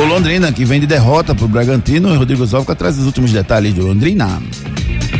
[0.00, 3.74] O Londrina, que vem de derrota pro Bragantino, e Rodrigo Zóvica traz os últimos detalhes
[3.74, 4.40] do Londrina.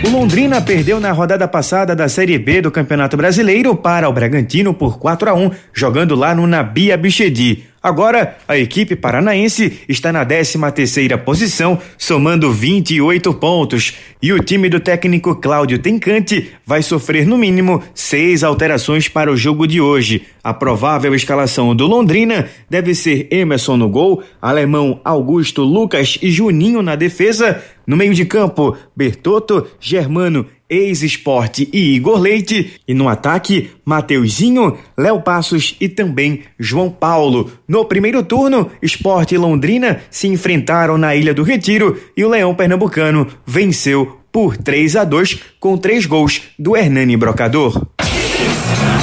[0.05, 4.73] O Londrina perdeu na rodada passada da Série B do Campeonato Brasileiro para o Bragantino
[4.73, 7.68] por 4 a 1, jogando lá no Nabia Bichedi.
[7.81, 13.95] Agora, a equipe paranaense está na 13 terceira posição, somando 28 pontos.
[14.21, 19.37] E o time do técnico Cláudio Tencante vai sofrer no mínimo seis alterações para o
[19.37, 20.27] jogo de hoje.
[20.43, 26.83] A provável escalação do Londrina deve ser Emerson no gol, Alemão Augusto Lucas e Juninho
[26.83, 27.63] na defesa.
[27.89, 35.23] No meio de campo, Bertotto, Germano ex-esporte e Igor Leite, e no ataque, Mateuzinho, Léo
[35.23, 37.51] Passos e também João Paulo.
[37.67, 42.55] No primeiro turno, Esporte e Londrina se enfrentaram na Ilha do Retiro e o Leão
[42.55, 47.87] Pernambucano venceu por 3 a 2 com três gols do Hernani Brocador.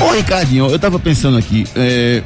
[0.08, 2.22] Ô, Ricardinho, eu tava pensando aqui, é...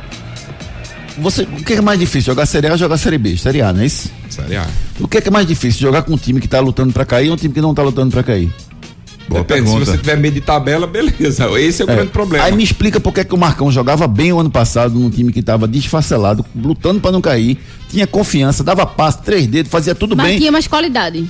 [1.22, 3.38] Você, o que é mais difícil, jogar Série A ou jogar Série B?
[3.38, 4.10] Série A, não é isso?
[4.30, 4.68] Série A.
[5.00, 7.36] O que é mais difícil, jogar com um time que tá lutando pra cair ou
[7.36, 8.52] um time que não tá lutando pra cair?
[9.28, 11.48] Boa Depende, se você tiver medo de tabela, beleza.
[11.60, 11.96] Esse é o é.
[11.96, 12.46] grande problema.
[12.46, 15.32] Aí me explica por que, que o Marcão jogava bem o ano passado num time
[15.32, 17.60] que estava desfacelado, lutando para não cair,
[17.90, 20.34] tinha confiança, dava passe, três dedos, fazia tudo mas bem.
[20.34, 21.30] Mas tinha mais qualidade.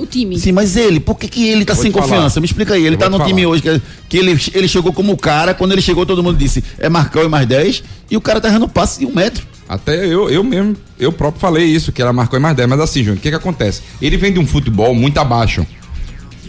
[0.00, 0.38] O time.
[0.38, 2.40] Sim, mas ele, por que, que ele tá sem confiança?
[2.40, 2.86] Me explica aí.
[2.86, 3.28] Ele tá no falar.
[3.28, 6.64] time hoje que, que, ele, ele chegou como cara, quando ele chegou, todo mundo disse
[6.78, 9.46] é Marcão e mais 10, e o cara tá errando passe de um metro.
[9.68, 12.80] Até eu, eu mesmo, eu próprio falei isso, que era Marcão e mais 10, mas
[12.80, 13.82] assim, Júnior, o que que acontece?
[14.00, 15.66] Ele vem de um futebol muito abaixo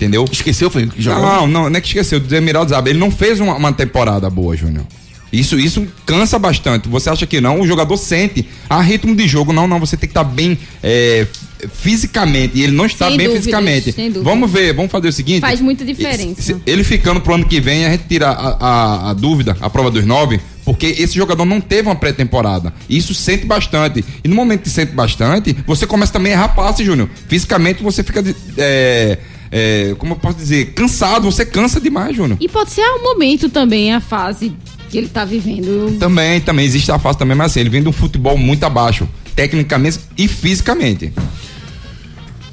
[0.01, 0.25] entendeu?
[0.31, 1.21] Esqueceu, foi que jogou?
[1.21, 2.89] Não, não, não é que esqueceu, do Emeraldo Zaba.
[2.89, 4.83] Ele não fez uma, uma temporada boa, Júnior.
[5.31, 6.89] Isso, isso cansa bastante.
[6.89, 7.61] Você acha que não?
[7.61, 8.47] O jogador sente.
[8.69, 9.79] a ritmo de jogo, não, não.
[9.79, 11.25] Você tem que estar tá bem é,
[11.67, 12.57] fisicamente.
[12.57, 13.95] E ele não está sem bem dúvidas, fisicamente.
[14.21, 15.41] Vamos ver, vamos fazer o seguinte.
[15.41, 16.59] Faz muita diferença.
[16.65, 19.91] Ele ficando pro ano que vem, a gente tira a, a, a dúvida, a prova
[19.91, 22.73] dos nove, porque esse jogador não teve uma pré-temporada.
[22.89, 24.03] Isso sente bastante.
[24.23, 27.09] E no momento que sente bastante, você começa também a errar passe, Júnior.
[27.27, 28.23] Fisicamente você fica.
[28.57, 29.17] É,
[29.51, 32.37] é, como eu posso dizer, cansado, você cansa demais, Júnior.
[32.39, 34.53] E pode ser o momento também, a fase
[34.89, 35.97] que ele tá vivendo.
[35.97, 39.07] Também, também, existe a fase também, mas assim, ele vem de um futebol muito abaixo,
[39.35, 41.11] tecnicamente e fisicamente.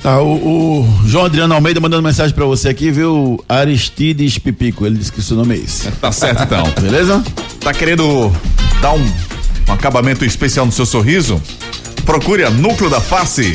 [0.03, 3.43] Tá, o, o, João Adriano Almeida mandando mensagem pra você aqui, viu?
[3.49, 5.91] Aristides Pipico, ele disse que seu nome é esse.
[5.93, 6.63] Tá certo então.
[6.81, 7.23] Beleza?
[7.61, 8.31] Tá querendo
[8.81, 9.05] dar um,
[9.69, 11.43] um acabamento especial no seu sorriso?
[12.05, 13.55] Procure a Núcleo da Face.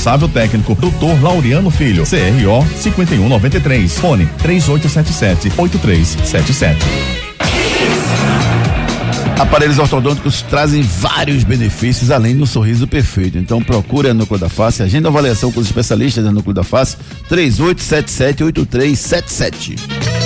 [0.01, 1.21] responsável técnico, Dr.
[1.21, 6.79] Laureano Filho, CRO 5193, fone 3877 8377.
[9.39, 13.37] Aparelhos ortodônticos trazem vários benefícios além do sorriso perfeito.
[13.37, 16.97] Então procure a Núcleo da Face, agenda avaliação com os especialistas da Núcleo da Face,
[17.29, 20.20] 38778377.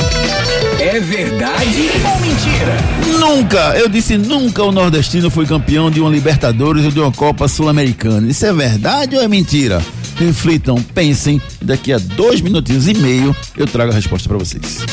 [0.95, 2.77] É verdade ou mentira?
[3.19, 7.49] Nunca, eu disse nunca o nordestino foi campeão de uma Libertadores ou de uma Copa
[7.49, 8.31] Sul-Americana.
[8.31, 9.83] Isso é verdade ou é mentira?
[10.15, 14.85] Reflitam, pensem, daqui a dois minutinhos e meio eu trago a resposta para vocês.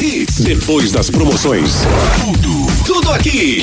[0.00, 0.40] Hits.
[0.40, 1.70] Depois das promoções,
[2.24, 3.62] tudo, tudo aqui.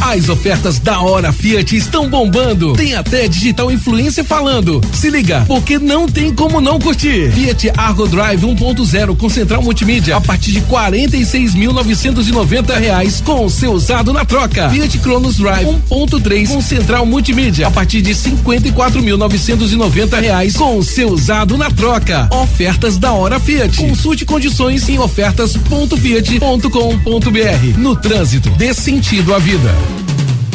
[0.00, 2.74] As ofertas da hora Fiat estão bombando.
[2.74, 4.80] Tem até digital influencer falando.
[4.92, 7.30] Se liga, porque não tem como não curtir.
[7.32, 14.12] Fiat Argo Drive 1.0 com central multimídia a partir de 46.990 reais com seu usado
[14.12, 14.70] na troca.
[14.70, 21.58] Fiat Cronos Drive 1.3 com central multimídia a partir de 54.990 reais com seu usado
[21.58, 22.28] na troca.
[22.32, 23.76] Ofertas da hora Fiat.
[23.76, 27.78] Consulte condições em ofertas.fiat.com.br.
[27.78, 29.74] No trânsito, dê sentido à vida.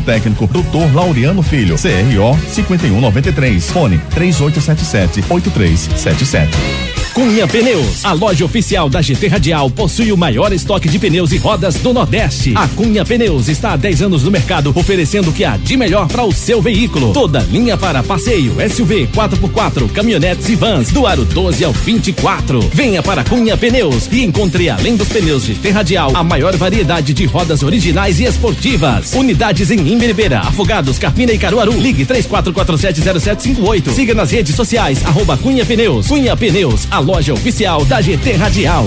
[0.00, 0.94] técnico, Dr.
[0.94, 7.02] Laureano Filho, CRO 5193, fone 3877 8377.
[7.14, 11.36] Cunha Pneus, a loja oficial da GT Radial, possui o maior estoque de pneus e
[11.36, 12.54] rodas do Nordeste.
[12.56, 16.08] A Cunha Pneus está há 10 anos no mercado, oferecendo o que há de melhor
[16.08, 17.12] para o seu veículo.
[17.12, 22.60] Toda linha para passeio, SUV, 4x4, caminhonetes e vans, do aro 12 ao 24.
[22.72, 27.26] Venha para Cunha Pneus e encontre, além dos pneus GT Radial, a maior variedade de
[27.26, 29.12] rodas originais e esportivas.
[29.12, 31.72] Unidades em Imberibeira, Afogados, Carpina e Caruaru.
[31.72, 33.90] Ligue 34470758.
[33.94, 36.06] Siga nas redes sociais, arroba Cunha Pneus.
[36.06, 38.86] Cunha Pneus, a loja oficial da GT Radial.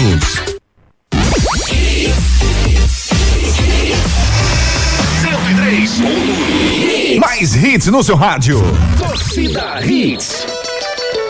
[7.19, 8.61] Mais hits no seu rádio.
[8.97, 10.47] Torcida Hits.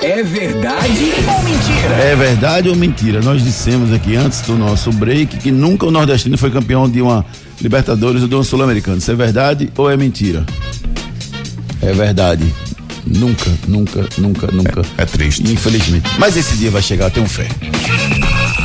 [0.01, 1.95] É verdade ou mentira?
[1.95, 3.21] É verdade ou mentira?
[3.21, 7.25] Nós dissemos aqui antes do nosso break que nunca o nordestino foi campeão de uma
[7.59, 8.97] Libertadores ou de uma Sul-Americana.
[8.97, 10.45] Isso é verdade ou é mentira?
[11.81, 12.53] É verdade.
[13.05, 14.81] Nunca, nunca, nunca, nunca.
[14.97, 15.43] É, triste.
[15.51, 16.09] Infelizmente.
[16.17, 17.47] Mas esse dia vai chegar, eu tenho fé.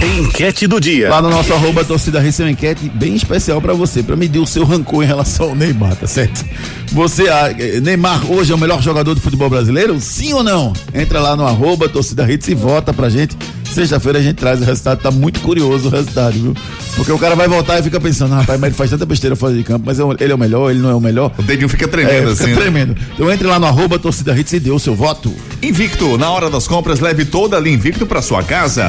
[0.03, 1.09] Enquete do dia.
[1.11, 4.47] Lá no nosso arroba torcida Rede, uma enquete bem especial pra você, pra medir o
[4.47, 6.45] seu rancor em relação ao Neymar, tá certo?
[6.93, 9.99] Você, ah, eh, Neymar hoje é o melhor jogador do futebol brasileiro?
[10.01, 10.73] Sim ou não?
[10.95, 13.37] Entra lá no arroba torcida Rede e vota pra gente.
[13.73, 16.55] Sexta-feira a gente traz o resultado, tá muito curioso o resultado, viu?
[16.95, 19.37] Porque o cara vai voltar e fica pensando, ah, rapaz, mas ele faz tanta besteira
[19.37, 21.33] fora de campo, mas é ele é o melhor, ele não é o melhor.
[21.37, 22.47] O dedinho fica tremendo É, fica assim.
[22.55, 22.57] né?
[22.61, 22.97] tremendo.
[23.15, 25.35] Então entre lá no arroba torcida Hits e dê o seu voto.
[25.63, 28.89] Invicto, na hora das compras, leve toda a linha Invicto para sua casa.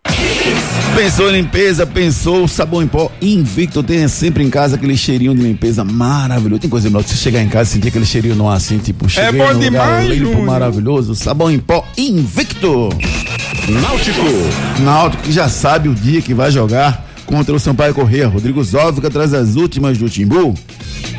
[0.95, 5.41] Pensou em limpeza, pensou sabão em pó Invicto, tenha sempre em casa aquele cheirinho de
[5.41, 6.61] limpeza maravilhoso.
[6.61, 8.77] Tem coisa melhor que você chegar em casa e sentir aquele cheirinho no ar assim,
[8.77, 11.15] tipo, cheguei bom demais, limpo, maravilhoso.
[11.15, 12.89] Sabão em pó Invicto.
[13.69, 14.25] Náutico.
[14.81, 18.27] Náutico que já sabe o dia que vai jogar contra o Sampaio Corrêa.
[18.27, 20.53] Rodrigo Zóvica traz as últimas do Timbu.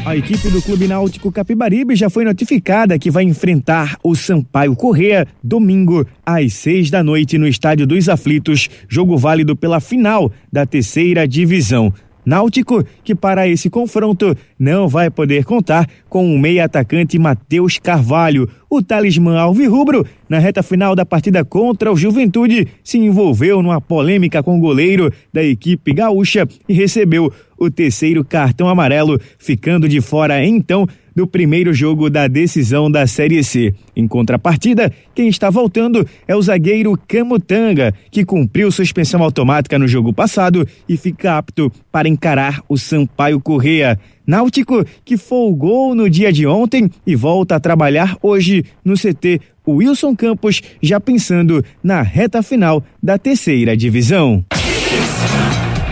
[0.05, 5.29] A equipe do Clube Náutico Capibaribe já foi notificada que vai enfrentar o Sampaio Correa
[5.41, 11.27] domingo às seis da noite no Estádio dos Aflitos, jogo válido pela final da terceira
[11.27, 11.95] divisão.
[12.27, 18.49] Náutico, que para esse confronto não vai poder contar com o meia atacante Matheus Carvalho.
[18.75, 24.43] O talismã Alvirrubro, na reta final da partida contra o Juventude, se envolveu numa polêmica
[24.43, 30.43] com o goleiro da equipe gaúcha e recebeu o terceiro cartão amarelo, ficando de fora
[30.43, 33.75] então do primeiro jogo da decisão da Série C.
[33.95, 40.15] Em contrapartida, quem está voltando é o zagueiro Camutanga, que cumpriu suspensão automática no jogo
[40.15, 43.99] passado e fica apto para encarar o Sampaio Correa.
[44.27, 50.15] Náutico, que folgou no dia de ontem e volta a trabalhar hoje no CT Wilson
[50.17, 54.45] Campos, já pensando na reta final da terceira divisão.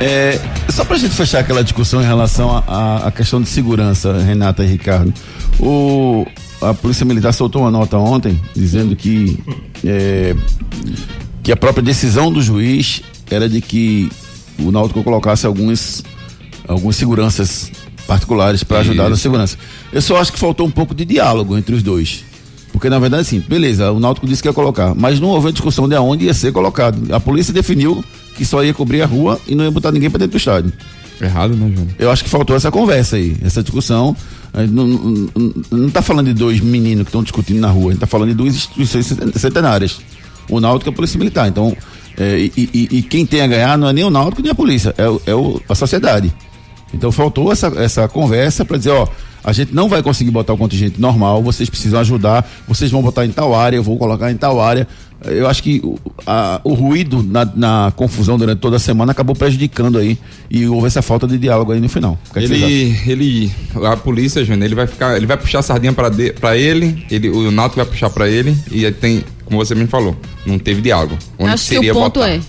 [0.00, 4.66] É, só pra gente fechar aquela discussão em relação à questão de segurança, Renata e
[4.66, 5.12] Ricardo.
[5.58, 6.26] O,
[6.62, 9.38] a Polícia Militar soltou uma nota ontem dizendo que,
[9.84, 10.34] é,
[11.42, 14.10] que a própria decisão do juiz era de que
[14.58, 16.02] o Náutico colocasse alguns,
[16.66, 17.70] algumas seguranças
[18.10, 19.22] particulares para ajudar na Isso.
[19.22, 19.56] segurança.
[19.92, 22.24] Eu só acho que faltou um pouco de diálogo entre os dois.
[22.72, 25.88] Porque, na verdade, assim, beleza, o Náutico disse que ia colocar, mas não houve discussão
[25.88, 27.14] de aonde ia ser colocado.
[27.14, 28.04] A polícia definiu
[28.36, 30.72] que só ia cobrir a rua e não ia botar ninguém para dentro do estádio.
[31.20, 31.86] Errado, né, Júnior?
[31.98, 34.16] Eu acho que faltou essa conversa aí, essa discussão.
[34.70, 35.30] Não, não,
[35.70, 38.30] não- tá falando de dois meninos que estão discutindo na rua, a gente tá falando
[38.30, 39.06] de duas instituições
[39.36, 40.00] centenárias.
[40.48, 41.46] O Náutico e a Polícia Militar.
[41.48, 41.76] Então,
[42.18, 44.54] é, e, e- e quem tem a ganhar não é nem o Náutico nem a
[44.54, 46.32] polícia, é, é o- a sociedade.
[46.92, 49.06] Então faltou essa, essa conversa para dizer, ó,
[49.42, 53.24] a gente não vai conseguir botar o contingente normal, vocês precisam ajudar, vocês vão botar
[53.24, 54.86] em tal área, eu vou colocar em tal área.
[55.24, 59.36] Eu acho que o, a- o ruído na, na confusão durante toda a semana acabou
[59.36, 60.18] prejudicando aí
[60.50, 62.18] e houve essa falta de diálogo aí no final.
[62.34, 62.42] É?
[62.42, 63.52] Ele, ele,
[63.86, 67.50] a polícia, Júnior, ele vai ficar, ele vai puxar a sardinha pra ele, ele, o
[67.50, 70.16] Náutico vai puxar pra ele e aí tem, como você me falou,
[70.46, 71.18] não teve diálogo.
[71.38, 72.30] Onde Acho que seria o ponto botar?
[72.30, 72.40] é,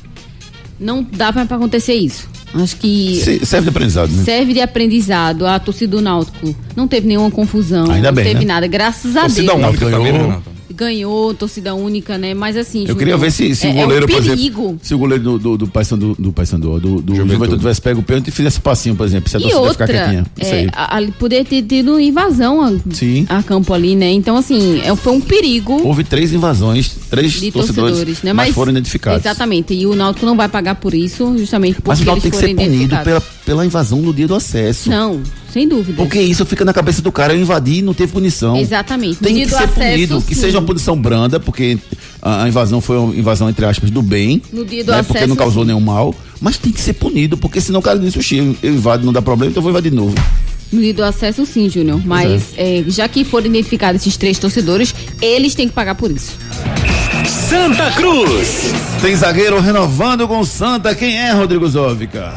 [0.79, 2.29] não dá pra acontecer isso.
[2.53, 4.23] Acho que Se- serve de aprendizado, né?
[4.23, 5.45] serve de aprendizado.
[5.47, 8.45] A torcida do Náutico não teve nenhuma confusão, Ainda não bem, teve né?
[8.53, 9.59] nada, graças a Torcida Deus.
[10.01, 10.03] ganhou.
[10.03, 10.50] vendo, Renato?
[10.71, 12.33] Ganhou, torcida única, né?
[12.33, 14.93] Mas assim, Eu queria ver se, se é, o goleiro, é um por exemplo, se
[14.93, 17.57] o goleiro do, do, do Paysandu, do Paysandu, do, do Juventude.
[17.57, 19.87] tivesse pego o pênalti e fizesse passinho, por exemplo, se a E torcida ficar outra,
[19.87, 20.25] quietinha.
[20.39, 20.69] Isso é, aí.
[20.73, 23.25] a, a, poder ter tido invasão a, Sim.
[23.29, 24.11] a campo ali, né?
[24.11, 28.33] Então, assim, é, foi um perigo Houve três invasões, três de torcedores, torcedores, né?
[28.33, 29.21] mas, foram identificados.
[29.21, 29.73] Exatamente.
[29.73, 32.55] E o Náutico não vai pagar por isso, justamente porque Mas o eles Náutico tem
[32.55, 34.89] que ser punido pela, pela invasão no dia do acesso.
[34.89, 35.21] Não,
[35.51, 35.97] sem dúvida.
[35.97, 38.55] Porque isso fica na cabeça do cara, eu invadi e não teve punição.
[38.57, 39.17] Exatamente.
[39.21, 40.41] No Tem dia que do ser acesso, punido, que sim.
[40.41, 41.77] seja uma punição branda, porque
[42.21, 44.41] a, invasão foi uma invasão, entre aspas, do bem.
[44.53, 45.67] No dia do né, Porque acesso, não causou sim.
[45.67, 46.13] nenhum mal.
[46.39, 49.21] Mas tem que ser punido, porque senão o cara diz, "Oxi, eu, invado, não dá
[49.21, 50.15] problema, então eu vou invadir de novo.
[50.71, 52.01] No dia do acesso, sim, Júnior.
[52.05, 56.37] Mas é, já que foram identificados esses três torcedores, eles têm que pagar por isso.
[57.27, 58.71] Santa Cruz.
[59.01, 60.95] Tem zagueiro renovando com o Santa.
[60.95, 62.33] Quem é, Rodrigo Zóvica?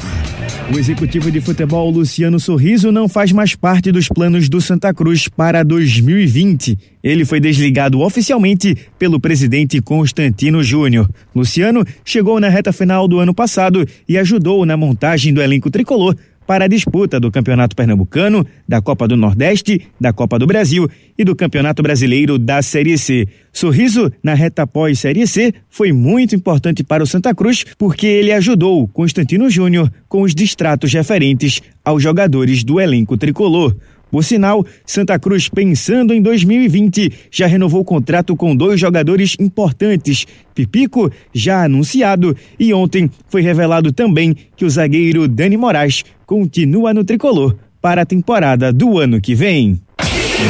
[0.73, 5.29] O executivo de futebol Luciano Sorriso não faz mais parte dos planos do Santa Cruz
[5.29, 6.79] para 2020.
[7.03, 11.09] Ele foi desligado oficialmente pelo presidente Constantino Júnior.
[11.37, 16.17] Luciano chegou na reta final do ano passado e ajudou na montagem do elenco tricolor
[16.47, 21.25] para a disputa do Campeonato Pernambucano, da Copa do Nordeste, da Copa do Brasil e
[21.25, 23.27] do Campeonato Brasileiro da Série C.
[23.53, 28.33] Sorriso, na reta pós Série C, foi muito importante para o Santa Cruz porque ele
[28.33, 33.75] ajudou Constantino Júnior com os distratos referentes aos jogadores do elenco tricolor.
[34.15, 40.25] Por sinal, Santa Cruz, pensando em 2020, já renovou o contrato com dois jogadores importantes.
[40.55, 47.03] Pipico, já anunciado, e ontem foi revelado também que o zagueiro Dani Moraes continua no
[47.03, 49.81] tricolor para a temporada do ano que vem.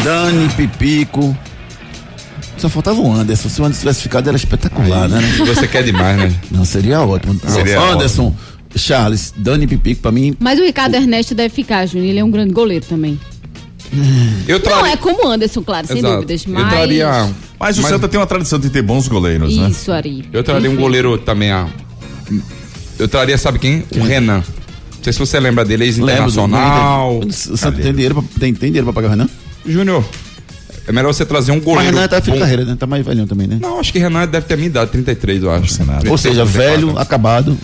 [0.04, 1.34] Dani, Pipico.
[2.58, 3.48] Só faltava o Anderson.
[3.48, 5.20] Se o Anderson tivesse ficado, era espetacular, né?
[5.40, 6.34] Você quer demais, né?
[6.50, 7.40] Não, seria ótimo.
[7.48, 8.36] Seria Anderson,
[8.76, 10.36] Charles, Dani Pipico, pra mim.
[10.38, 12.10] Mas o Ricardo Ernesto deve ficar, Júnior.
[12.10, 13.18] Ele é um grande goleiro também.
[14.48, 16.14] Eu Não, é como o Anderson, claro, sem Exato.
[16.14, 16.44] dúvidas.
[16.46, 16.68] Eu Mas.
[16.70, 17.30] traria-
[17.60, 19.68] Mas o Mas- Santa tem uma tradição de ter bons goleiros, né?
[19.68, 20.28] Isso, Ari.
[20.32, 21.68] Eu traria um goleiro também, a.
[22.98, 23.84] Eu traria, sabe quem?
[23.96, 24.38] O Renan.
[24.38, 27.18] Não sei se você lembra dele, ex-internacional.
[27.20, 29.28] O Santos tem dinheiro, pra, tem, tem dinheiro pra pagar o Renan?
[29.66, 30.04] Júnior,
[30.86, 31.94] é melhor você trazer um Mas goleiro.
[31.94, 32.76] Renan tá fim de carreira, né?
[32.78, 33.58] Tá mais velhinho também, né?
[33.60, 35.78] Não, acho que Renan deve ter a minha idade, 33, eu acho.
[36.08, 37.56] Ou seja, velho, acabado.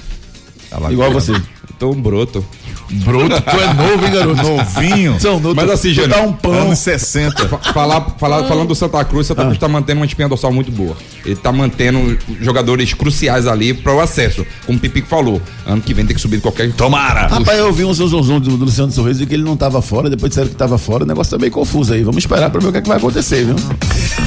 [0.90, 1.32] Igual você.
[1.78, 2.44] Tô um broto.
[2.90, 4.42] Broto, tu é novo, hein, garoto?
[4.42, 5.20] Novinho.
[5.20, 6.08] São novo, Mas tu- assim, Júnior.
[6.18, 6.52] dá um pão.
[6.52, 7.48] Anos 60.
[7.72, 10.96] Falar, falar, falando do Santa Cruz, Santa Cruz tá mantendo uma espinha dorsal muito boa.
[11.24, 14.46] Ele tá mantendo jogadores cruciais ali para o acesso.
[14.66, 16.72] Como o Pipico falou, ano que vem tem que subir qualquer.
[16.72, 17.26] Tomara!
[17.26, 20.08] Rapaz, eu vi um zonzão do, do Luciano Sorriso e que ele não tava fora,
[20.08, 22.02] depois disseram que tava fora, o negócio tá meio confuso aí.
[22.02, 23.56] Vamos esperar pra ver o que, é que vai acontecer, viu?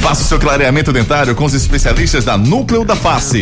[0.01, 3.41] Faça o seu clareamento dentário com os especialistas da Núcleo da Face.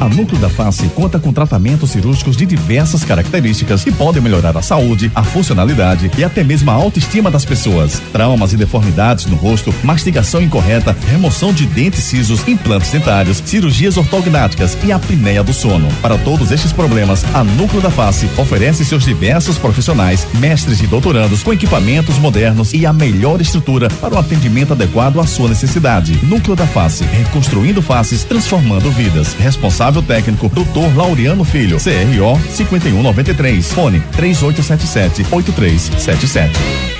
[0.00, 4.60] A Núcleo da Face conta com tratamentos cirúrgicos de diversas características que podem melhorar a
[4.60, 8.00] saúde, a funcionalidade e até mesmo a autoestima das pessoas.
[8.12, 14.76] Traumas e deformidades no rosto, mastigação incorreta, remoção de dentes cisos, implantes dentários, cirurgias ortognáticas
[14.82, 15.88] e apneia do sono.
[16.00, 21.42] Para todos estes problemas, a Núcleo da Face oferece seus diversos profissionais, mestres e doutorandos
[21.42, 26.18] com equipamentos modernos e a melhor estrutura para o atendimento adequado à sua necessidade.
[26.24, 29.34] Núcleo da Face, reconstruindo faces, transformando vidas.
[29.34, 30.96] Responsável técnico, Dr.
[30.96, 36.95] Laureano Filho, CRO 5193, fone 3877-8377.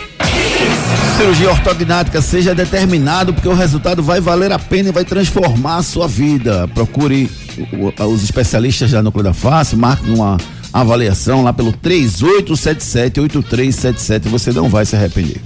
[1.16, 5.82] Cirurgia ortognática, seja determinado, porque o resultado vai valer a pena e vai transformar a
[5.82, 6.68] sua vida.
[6.74, 7.30] Procure
[8.07, 10.37] os especialistas da Núcleo da Face, marque uma
[10.72, 14.28] avaliação lá pelo 3877-8377.
[14.28, 15.41] Você não vai se arrepender.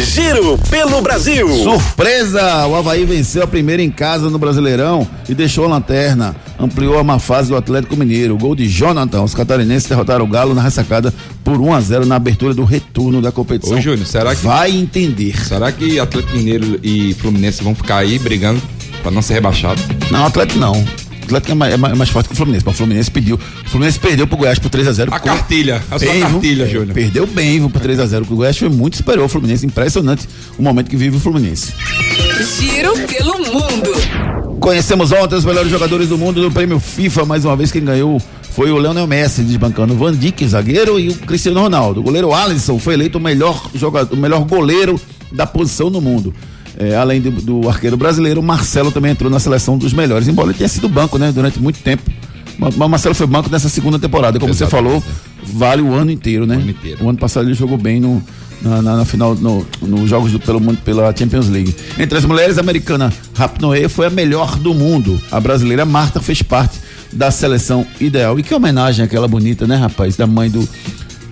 [0.00, 1.48] Giro pelo Brasil.
[1.48, 2.66] Surpresa!
[2.66, 6.34] O Havaí venceu a primeira em casa no Brasileirão e deixou a lanterna.
[6.58, 8.36] Ampliou a má fase do Atlético Mineiro.
[8.36, 9.22] Gol de Jonathan.
[9.22, 11.12] Os catarinenses derrotaram o Galo na ressacada
[11.44, 13.76] por 1 a 0 na abertura do retorno da competição.
[13.76, 14.44] Ô, Júnior, será que.
[14.44, 15.36] Vai entender.
[15.44, 18.60] Será que Atlético Mineiro e Fluminense vão ficar aí brigando
[19.02, 19.80] pra não ser rebaixado?
[20.10, 20.84] Não, Atlético não.
[21.32, 22.64] O Atlético é mais, é mais- é mais forte que o Fluminense.
[22.66, 23.36] mas O Fluminense pediu.
[23.36, 25.08] O Fluminense perdeu pro Goiás por 3x0.
[25.12, 26.92] A cartilha, a sua cartilha, Júnior.
[26.94, 28.22] Perdeu bem viu, por 3x0.
[28.30, 29.64] O Goiás foi muito superior ao Fluminense.
[29.66, 30.28] Impressionante
[30.58, 31.72] o momento que vive o Fluminense.
[32.58, 34.58] Giro pelo mundo.
[34.60, 37.24] Conhecemos ontem os melhores jogadores do mundo do prêmio FIFA.
[37.24, 38.20] Mais uma vez, quem ganhou
[38.54, 42.00] foi o Leonel Messi, desbancando o Van Dijk, zagueiro, e o Cristiano Ronaldo.
[42.00, 45.00] O goleiro Alisson foi eleito o melhor, jogador, o melhor goleiro
[45.32, 46.32] da posição no mundo.
[46.90, 50.48] É, além do, do arqueiro brasileiro, o Marcelo também entrou na seleção dos melhores, embora
[50.48, 52.02] ele tenha sido banco, né, durante muito tempo.
[52.58, 54.38] Mas o Marcelo foi banco nessa segunda temporada.
[54.38, 55.02] Como você falou,
[55.42, 56.56] vale o ano inteiro, né?
[57.00, 58.22] O ano, passado ele jogou bem no,
[58.60, 61.74] na, na- na final, no- nos jogos do, pelo, mundo- pela Champions League.
[61.98, 65.20] Entre as mulheres, a americana Rapnoe foi a melhor do mundo.
[65.30, 66.78] A brasileira Marta fez parte
[67.12, 68.38] da seleção ideal.
[68.38, 70.14] E que homenagem aquela bonita, né, rapaz?
[70.16, 70.66] Da mãe do.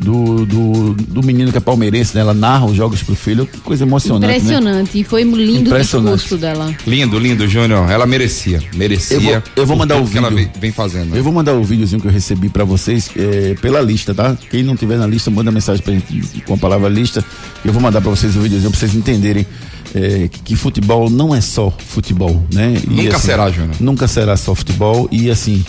[0.03, 2.23] Do, do, do menino que é palmeirense, né?
[2.23, 4.27] Ela narra os jogos pro filho, que coisa emocionante.
[4.29, 4.37] Né?
[4.39, 4.99] Impressionante.
[4.99, 6.15] E foi lindo o Impressionante.
[6.21, 6.75] discurso dela.
[6.87, 7.91] Lindo, lindo, Júnior.
[7.91, 8.63] Ela merecia.
[8.75, 9.17] Merecia.
[9.17, 10.51] Eu vou- eu vou mandar tudo o que ela vídeo.
[10.59, 11.15] vem, fazendo.
[11.15, 14.35] Eu vou mandar o videozinho que eu recebi pra vocês eh, pela lista, tá?
[14.51, 17.23] Quem não tiver na lista, manda mensagem pra gente com a palavra lista.
[17.63, 19.47] Eu vou mandar pra vocês o videozinho pra vocês entenderem
[19.95, 22.75] eh, que, que futebol não é só futebol, né?
[22.89, 23.75] E, Nunca assim, será, Júnior.
[23.79, 25.63] Nunca será só futebol e assim.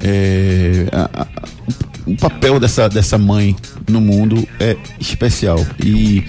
[0.00, 1.26] eh, a- a-
[2.06, 3.56] o papel dessa, dessa mãe
[3.88, 5.58] no mundo é especial.
[5.84, 6.24] E,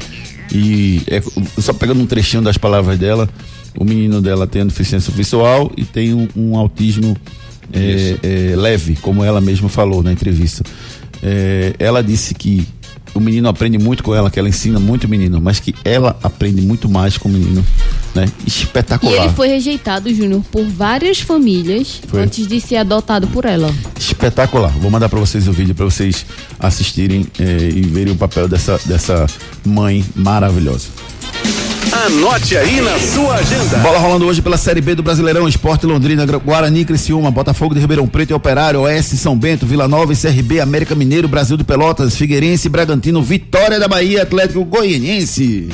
[0.52, 1.22] e é,
[1.62, 3.30] só pegando um trechinho das palavras dela,
[3.80, 7.16] o menino dela tem deficiência visual e tem um, um autismo
[7.72, 10.64] é, é, leve, como ela mesma falou na entrevista.
[11.22, 12.68] É, ela disse que
[13.14, 16.18] o menino aprende muito com ela, que ela ensina muito o menino, mas que ela
[16.22, 17.66] aprende muito mais com o menino,
[18.14, 18.26] né?
[18.46, 19.26] E Espetacular.
[19.26, 22.22] ele foi rejeitado, Júnior, por várias famílias Foi.
[22.22, 23.74] antes de ser adotado por ela.
[24.00, 24.72] Espetacular.
[24.80, 26.26] Vou mandar pra vocês o vídeo pra vocês
[26.60, 29.26] assistirem eh, e verem o papel dessa, dessa
[29.66, 30.88] mãe maravilhosa.
[32.06, 33.78] Anote aí na sua agenda.
[33.80, 38.08] Bola rolando hoje pela Série B do Brasileirão, Esporte Londrina, Guarani, Criciúma, Botafogo de Ribeirão
[38.08, 42.16] Preto e Operário, Oeste, São Bento, Vila Nova e CRB, América Mineiro, Brasil de Pelotas,
[42.16, 45.70] Figueirense, Bragantino, Vitória da Bahia, Atlético Goianiense.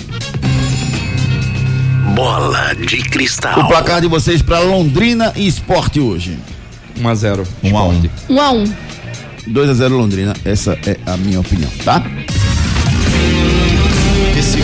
[2.15, 3.59] Bola de cristal.
[3.59, 6.39] O placar de vocês pra Londrina e Esporte hoje.
[7.01, 8.73] 1 a 0 1 a 1 Um a um.
[9.45, 12.01] 2 a 0 Londrina, essa é a minha opinião, tá?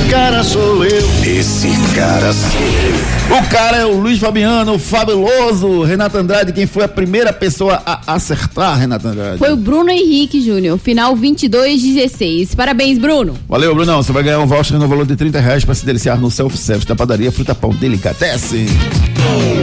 [0.10, 1.08] Esse cara sou eu.
[1.24, 3.38] Esse cara sou eu.
[3.38, 7.80] O cara é o Luiz Fabiano, o fabuloso Renato Andrade, quem foi a primeira pessoa
[7.86, 9.38] a acertar, Renato Andrade?
[9.38, 12.56] Foi o Bruno Henrique Júnior, final 2216.
[12.56, 13.36] Parabéns, Bruno.
[13.48, 14.02] Valeu, Brunão.
[14.02, 16.88] Você vai ganhar um voucher no valor de 30 reais para se deliciar no self-service
[16.88, 18.66] da padaria Fruta Pão Delicatessen.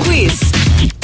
[0.04, 0.55] Quiz.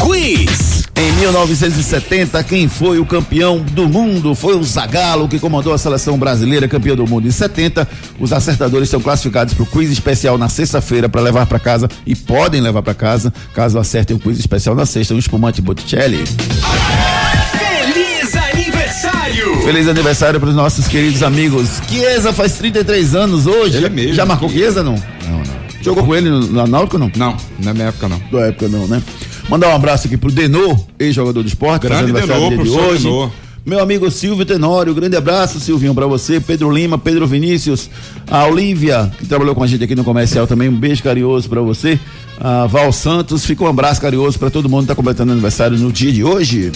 [0.03, 0.82] Quiz.
[0.96, 4.34] Em 1970, quem foi o campeão do mundo?
[4.34, 7.26] Foi o Zagallo que comandou a seleção brasileira campeã do mundo.
[7.26, 7.88] Em 70,
[8.20, 12.14] os acertadores são classificados para o quiz especial na sexta-feira para levar para casa e
[12.14, 16.24] podem levar para casa, caso acertem o quiz especial na sexta, um espumante Botticelli.
[17.59, 19.62] Feliz aniversário.
[19.62, 21.80] Feliz aniversário para os nossos queridos amigos.
[21.88, 23.76] Chiesa faz 33 anos hoje.
[23.76, 24.14] Ele é mesmo.
[24.14, 24.94] Já marcou Chiesa, não?
[25.26, 25.62] Não, não.
[25.80, 27.11] Jogou com ele no, na Náutico, não?
[27.16, 28.20] Não, na minha época não.
[28.30, 29.03] Da época não, né?
[29.49, 33.05] Mandar um abraço aqui pro Denô, ex-jogador do esporte, Grande Denô, dia de hoje.
[33.05, 33.30] Denô.
[33.64, 36.40] Meu amigo Silvio Tenório, grande abraço, Silvinho, pra você.
[36.40, 37.88] Pedro Lima, Pedro Vinícius,
[38.28, 41.61] a Olivia, que trabalhou com a gente aqui no comercial também, um beijo carinhoso pra
[41.61, 41.99] você.
[42.40, 45.93] A Val Santos, fica um abraço carinhoso pra todo mundo que tá completando aniversário no
[45.93, 46.72] dia de hoje.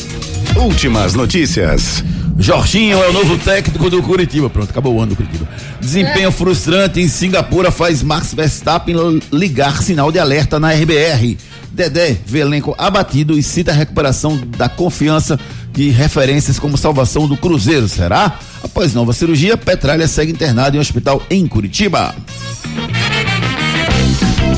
[0.56, 2.04] Últimas notícias.
[2.38, 4.48] Jorginho é o novo técnico do Curitiba.
[4.48, 5.48] Pronto, acabou o ano do Curitiba.
[5.80, 8.94] Desempenho frustrante em Singapura faz Max Verstappen
[9.32, 11.36] ligar sinal de alerta na RBR.
[11.76, 15.38] Dedé vê elenco abatido e cita a recuperação da confiança
[15.74, 17.86] de referências como salvação do Cruzeiro.
[17.86, 18.38] Será?
[18.64, 22.14] Após nova cirurgia, Petralha segue internado em um hospital em Curitiba.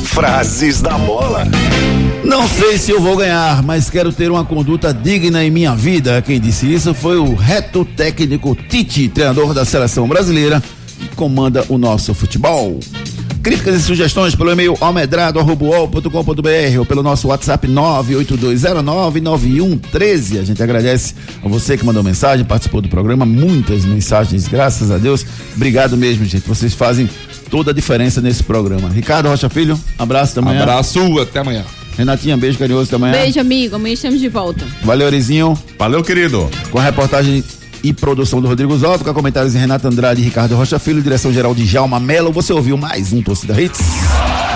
[0.05, 1.45] Frases da bola.
[2.23, 6.21] Não sei se eu vou ganhar, mas quero ter uma conduta digna em minha vida.
[6.21, 10.63] Quem disse isso foi o reto técnico Tite, treinador da seleção brasileira,
[10.97, 12.79] que comanda o nosso futebol.
[13.41, 20.39] Críticas e sugestões pelo e-mail almedrado.com.br ou pelo nosso WhatsApp 982099113.
[20.39, 24.97] A gente agradece a você que mandou mensagem, participou do programa, muitas mensagens, graças a
[24.97, 25.25] Deus.
[25.55, 26.45] Obrigado mesmo, gente.
[26.47, 27.09] Vocês fazem
[27.49, 28.89] toda a diferença nesse programa.
[28.89, 30.57] Ricardo Rocha Filho, abraço também.
[30.57, 31.63] Abraço, até amanhã.
[31.97, 33.11] Renatinha, beijo carinhoso também.
[33.11, 33.75] Beijo, amigo.
[33.75, 34.65] Amanhã estamos de volta.
[34.83, 35.57] Valeu, Orizinho.
[35.77, 36.49] Valeu, querido.
[36.71, 37.43] Com a reportagem
[37.83, 41.31] e produção do Rodrigo Zóvio, com comentários de Renato Andrade e Ricardo Rocha Filho, direção
[41.31, 42.31] geral de Jalma Mello.
[42.31, 44.48] Você ouviu mais um Torcida Hits?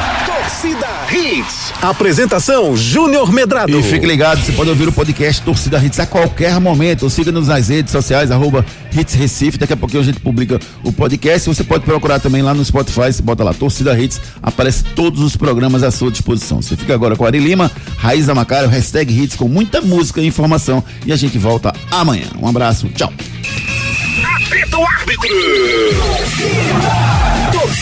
[1.14, 1.72] Hits.
[1.80, 3.78] Apresentação Júnior Medrado.
[3.78, 7.08] E fique ligado, você pode ouvir o podcast Torcida Hits a qualquer momento.
[7.08, 9.60] Siga-nos nas redes sociais, arroba Hits Recife.
[9.60, 11.48] Daqui a pouquinho a gente publica o podcast.
[11.48, 15.36] Você pode procurar também lá no Spotify, você bota lá Torcida Hits, aparece todos os
[15.36, 16.64] programas à sua disposição.
[16.64, 20.26] Você fica agora com a Ari Lima, Raíza Macário, hashtag Hits com muita música e
[20.26, 20.84] informação.
[21.06, 22.26] E a gente volta amanhã.
[22.42, 23.14] Um abraço, tchau.
[24.24, 25.28] Apita o árbitro.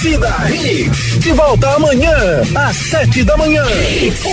[0.01, 1.19] Torcida Hits.
[1.19, 2.15] De volta amanhã,
[2.55, 3.63] às sete da manhã.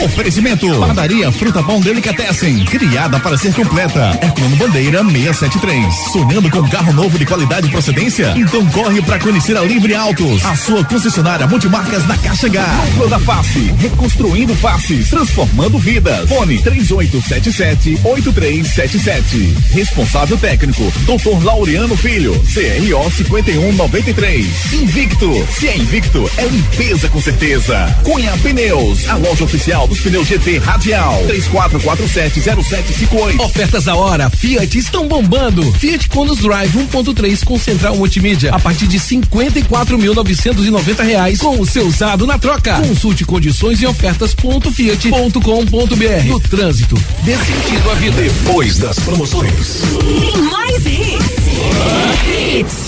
[0.02, 0.66] Oferecimento.
[0.80, 2.64] Padaria Fruta Pão Delicatessen.
[2.64, 4.18] Criada para ser completa.
[4.22, 5.94] Herculano Bandeira 673.
[6.10, 8.32] Sonhando com carro novo de qualidade e procedência?
[8.34, 10.42] Então corre para conhecer a Livre Autos.
[10.46, 12.66] A sua concessionária multimarcas da Caixa H.
[12.86, 13.74] Núcleo da Face.
[13.78, 15.10] Reconstruindo faces.
[15.10, 16.30] Transformando vidas.
[16.30, 19.54] Fone 3877-8377.
[19.72, 20.90] Responsável técnico.
[21.04, 22.32] Doutor Laureano Filho.
[22.54, 24.72] CRO 5193.
[24.72, 25.57] Invicto.
[25.59, 27.92] Se é invicto, é limpeza com certeza.
[28.04, 29.09] Cunha Pneus.
[29.09, 31.20] A loja oficial dos pneus GT Radial.
[31.26, 33.40] 34470758.
[33.40, 35.64] Ofertas da hora, Fiat estão bombando.
[35.72, 41.88] Fiat Conos Drive 1.3 com central multimídia a partir de 54.990 reais com o seu
[41.88, 42.76] usado na troca.
[42.76, 46.28] Consulte condições e ofertas ponto fiat.com.br.
[46.28, 46.94] No trânsito,
[47.24, 48.22] dê sentido à vida.
[48.22, 49.82] Depois das promoções.
[50.20, 51.48] Tem mais hits.
[52.28, 52.78] Hits.